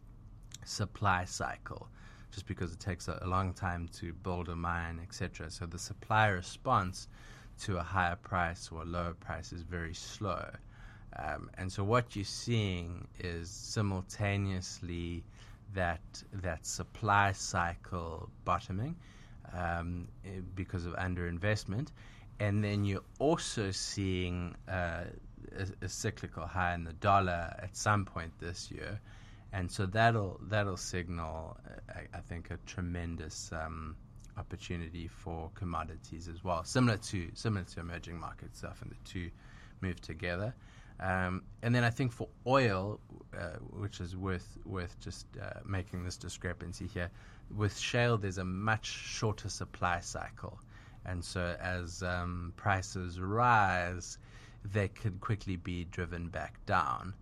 supply 0.65 1.25
cycle, 1.25 1.88
just 2.32 2.45
because 2.45 2.73
it 2.73 2.80
takes 2.80 3.08
a, 3.08 3.19
a 3.21 3.28
long 3.28 3.54
time 3.54 3.88
to 3.99 4.13
build 4.13 4.49
a 4.49 4.56
mine, 4.56 4.99
etc. 5.01 5.49
So 5.49 5.65
the 5.65 5.80
supply 5.80 6.28
response 6.28 7.08
to 7.62 7.78
a 7.78 7.84
higher 7.84 8.17
price 8.17 8.69
or 8.71 8.82
a 8.82 8.86
lower 8.86 9.13
price 9.13 9.54
is 9.54 9.62
very 9.62 9.93
slow. 9.93 10.49
Um, 11.17 11.49
and 11.58 11.71
so 11.71 11.84
what 11.84 12.15
you're 12.15 12.25
seeing 12.25 13.08
is 13.19 13.49
simultaneously 13.49 15.23
that 15.73 16.01
that 16.34 16.65
supply 16.65 17.32
cycle 17.32 18.30
bottoming 18.43 18.95
um, 19.54 20.08
eh, 20.25 20.41
because 20.56 20.86
of 20.86 20.93
underinvestment, 20.95 21.89
and 22.39 22.63
then 22.63 22.84
you're 22.84 23.04
also 23.19 23.71
seeing 23.71 24.56
uh, 24.67 25.06
a, 25.58 25.86
a, 25.86 25.89
cyclical 25.89 26.45
high 26.45 26.73
in 26.73 26.84
the 26.84 26.93
dollar 26.93 27.54
at 27.60 27.75
some 27.75 28.04
point 28.04 28.32
this 28.39 28.69
year, 28.71 28.99
and 29.55 29.71
so 29.71 29.85
that'll 29.85 30.39
that'll 30.49 30.75
signal, 30.75 31.57
I, 31.89 32.17
I 32.17 32.19
think, 32.19 32.51
a 32.51 32.57
tremendous 32.65 33.51
um, 33.53 33.95
opportunity 34.37 35.07
for 35.07 35.49
commodities 35.55 36.27
as 36.27 36.43
well, 36.43 36.65
similar 36.65 36.97
to 36.97 37.29
similar 37.33 37.63
to 37.63 37.79
emerging 37.79 38.19
market 38.19 38.53
stuff, 38.55 38.81
and 38.81 38.91
the 38.91 38.97
two 39.05 39.31
move 39.79 40.01
together. 40.01 40.53
Um, 40.99 41.43
and 41.61 41.73
then 41.73 41.85
I 41.85 41.89
think 41.89 42.11
for 42.11 42.27
oil, 42.45 42.99
uh, 43.37 43.57
which 43.71 44.01
is 44.01 44.17
worth 44.17 44.57
worth 44.65 44.99
just 44.99 45.25
uh, 45.41 45.61
making 45.65 46.03
this 46.03 46.17
discrepancy 46.17 46.87
here, 46.87 47.09
with 47.55 47.77
shale 47.77 48.17
there's 48.17 48.39
a 48.39 48.45
much 48.45 48.85
shorter 48.85 49.47
supply 49.47 50.01
cycle, 50.01 50.59
and 51.05 51.23
so 51.23 51.55
as 51.61 52.03
um, 52.03 52.51
prices 52.57 53.21
rise, 53.21 54.17
they 54.65 54.89
could 54.89 55.21
quickly 55.21 55.55
be 55.55 55.85
driven 55.85 56.27
back 56.27 56.53
down. 56.65 57.13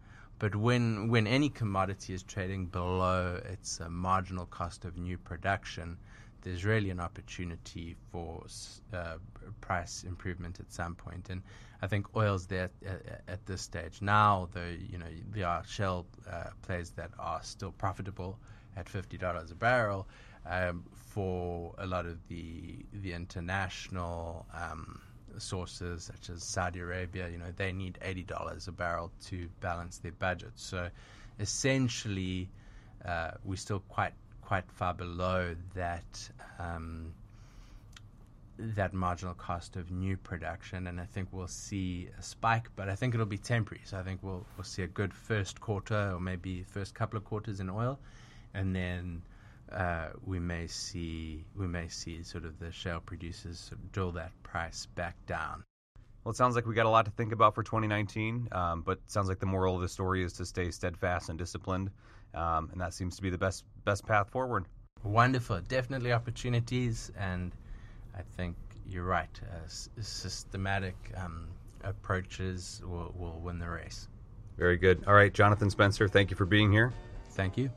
But 0.43 0.57
when 0.57 1.07
when 1.07 1.25
any 1.25 1.47
commodity 1.47 2.13
is 2.13 2.21
trading 2.21 2.65
below 2.65 3.39
its 3.45 3.79
uh, 3.79 3.87
marginal 3.87 4.45
cost 4.45 4.83
of 4.83 4.97
new 4.97 5.17
production, 5.17 5.97
there's 6.41 6.65
really 6.65 6.89
an 6.89 6.99
opportunity 6.99 7.95
for 8.11 8.43
uh, 8.91 9.19
price 9.61 10.03
improvement 10.03 10.59
at 10.59 10.69
some 10.73 10.95
point. 10.95 11.29
And 11.29 11.43
I 11.81 11.87
think 11.87 12.13
oil's 12.13 12.45
there 12.47 12.71
at, 12.85 13.23
at 13.25 13.45
this 13.45 13.61
stage 13.61 14.01
now. 14.01 14.49
Though 14.51 14.75
you 14.91 14.97
know 14.97 15.07
there 15.31 15.47
are 15.47 15.63
shale 15.65 16.05
uh, 16.29 16.49
plays 16.61 16.89
that 16.97 17.11
are 17.17 17.41
still 17.43 17.71
profitable 17.71 18.37
at 18.75 18.89
fifty 18.89 19.17
dollars 19.17 19.49
a 19.49 19.55
barrel. 19.55 20.09
Um, 20.45 20.83
for 20.93 21.73
a 21.77 21.87
lot 21.87 22.05
of 22.05 22.17
the 22.27 22.85
the 22.91 23.13
international 23.13 24.45
um, 24.53 24.99
sources 25.37 26.03
such 26.03 26.29
as 26.29 26.43
Saudi 26.43 26.79
Arabia, 26.79 27.29
you 27.29 27.37
know, 27.37 27.51
they 27.55 27.71
need 27.71 27.97
eighty 28.01 28.23
dollars 28.23 28.67
a 28.67 28.71
barrel 28.71 29.11
to 29.25 29.49
balance 29.61 29.97
their 29.97 30.13
budget. 30.13 30.51
So 30.55 30.89
essentially, 31.39 32.49
uh, 33.05 33.31
we're 33.43 33.55
still 33.55 33.81
quite 33.89 34.13
quite 34.41 34.69
far 34.71 34.93
below 34.93 35.55
that 35.73 36.29
um, 36.59 37.13
that 38.59 38.93
marginal 38.93 39.33
cost 39.33 39.75
of 39.75 39.89
new 39.89 40.15
production, 40.15 40.87
and 40.87 41.01
I 41.01 41.05
think 41.05 41.29
we'll 41.31 41.47
see 41.47 42.09
a 42.19 42.21
spike, 42.21 42.69
but 42.75 42.87
I 42.87 42.95
think 42.95 43.13
it'll 43.15 43.25
be 43.25 43.37
temporary. 43.37 43.81
So 43.85 43.97
I 43.97 44.03
think 44.03 44.21
we'll 44.21 44.45
we'll 44.55 44.63
see 44.63 44.83
a 44.83 44.87
good 44.87 45.13
first 45.13 45.59
quarter 45.59 46.11
or 46.13 46.19
maybe 46.19 46.63
first 46.63 46.93
couple 46.93 47.17
of 47.17 47.25
quarters 47.25 47.59
in 47.59 47.69
oil, 47.69 47.99
and 48.53 48.75
then 48.75 49.23
uh, 49.73 50.09
we 50.25 50.39
may 50.39 50.67
see 50.67 51.45
we 51.55 51.67
may 51.67 51.87
see 51.87 52.23
sort 52.23 52.45
of 52.45 52.59
the 52.59 52.71
shale 52.71 53.01
producers 53.05 53.59
sort 53.59 53.79
of 53.79 53.91
drill 53.91 54.11
that 54.13 54.31
price 54.43 54.85
back 54.95 55.15
down. 55.25 55.63
Well, 56.23 56.31
it 56.31 56.37
sounds 56.37 56.55
like 56.55 56.65
we 56.65 56.73
got 56.73 56.85
a 56.85 56.89
lot 56.89 57.05
to 57.05 57.11
think 57.11 57.33
about 57.33 57.53
for 57.53 57.63
2019, 57.63 58.47
um, 58.53 58.81
but 58.81 58.93
it 58.99 59.11
sounds 59.11 59.27
like 59.27 59.39
the 59.39 59.45
moral 59.45 59.75
of 59.75 59.81
the 59.81 59.89
story 59.89 60.23
is 60.23 60.31
to 60.33 60.45
stay 60.45 60.71
steadfast 60.71 61.29
and 61.29 61.37
disciplined, 61.37 61.91
um, 62.33 62.69
and 62.71 62.79
that 62.79 62.93
seems 62.93 63.17
to 63.17 63.21
be 63.21 63.29
the 63.29 63.37
best 63.37 63.65
best 63.83 64.05
path 64.05 64.29
forward. 64.29 64.65
Wonderful, 65.03 65.59
definitely 65.67 66.13
opportunities, 66.13 67.11
and 67.17 67.51
I 68.17 68.21
think 68.37 68.55
you're 68.87 69.03
right. 69.03 69.39
Uh, 69.51 69.65
s- 69.65 69.89
systematic 69.99 70.95
um, 71.17 71.47
approaches 71.83 72.81
will, 72.85 73.13
will 73.17 73.39
win 73.43 73.59
the 73.59 73.69
race. 73.69 74.07
Very 74.57 74.77
good. 74.77 75.03
All 75.07 75.13
right, 75.13 75.33
Jonathan 75.33 75.69
Spencer, 75.69 76.07
thank 76.07 76.29
you 76.29 76.37
for 76.37 76.45
being 76.45 76.71
here. 76.71 76.93
Thank 77.31 77.57
you. 77.57 77.69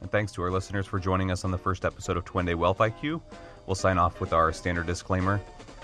And 0.00 0.10
thanks 0.10 0.32
to 0.32 0.42
our 0.42 0.50
listeners 0.50 0.86
for 0.86 0.98
joining 0.98 1.30
us 1.30 1.44
on 1.44 1.50
the 1.50 1.58
first 1.58 1.84
episode 1.84 2.16
of 2.16 2.24
Twende 2.24 2.54
Wealth 2.54 2.78
IQ. 2.78 3.20
We'll 3.66 3.74
sign 3.74 3.98
off 3.98 4.20
with 4.20 4.32
our 4.32 4.52
standard 4.52 4.86
disclaimer. 4.86 5.40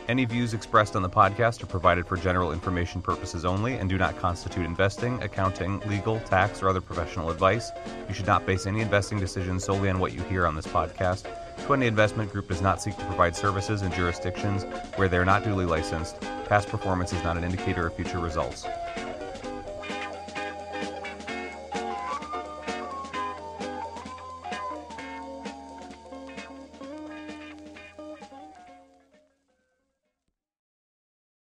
Any 0.09 0.25
views 0.25 0.53
expressed 0.53 0.97
on 0.97 1.03
the 1.03 1.09
podcast 1.09 1.63
are 1.63 1.67
provided 1.67 2.07
for 2.07 2.17
general 2.17 2.53
information 2.53 3.01
purposes 3.01 3.45
only 3.45 3.75
and 3.75 3.89
do 3.89 3.97
not 3.97 4.19
constitute 4.19 4.67
investing, 4.67 5.23
accounting, 5.23 5.79
legal, 5.81 6.19
tax, 6.21 6.61
or 6.61 6.69
other 6.69 6.81
professional 6.81 7.31
advice. 7.31 7.71
You 8.09 8.15
should 8.15 8.27
not 8.27 8.45
base 8.45 8.67
any 8.67 8.81
investing 8.81 9.21
decisions 9.21 9.65
solely 9.65 9.89
on 9.89 10.01
what 10.01 10.13
you 10.13 10.21
hear 10.23 10.45
on 10.45 10.57
this 10.57 10.67
podcast. 10.67 11.33
Twende 11.67 11.87
Investment 11.87 12.33
Group 12.33 12.49
does 12.49 12.61
not 12.61 12.83
seek 12.83 12.97
to 12.97 13.05
provide 13.05 13.37
services 13.37 13.83
in 13.83 13.93
jurisdictions 13.93 14.65
where 14.97 15.09
they 15.09 15.19
are 15.19 15.25
not 15.25 15.45
duly 15.45 15.67
licensed. 15.67 16.21
Past 16.47 16.69
performance 16.69 17.13
is 17.13 17.23
not 17.23 17.37
an 17.37 17.45
indicator 17.45 17.87
of 17.87 17.95
future 17.95 18.19
results. 18.19 18.67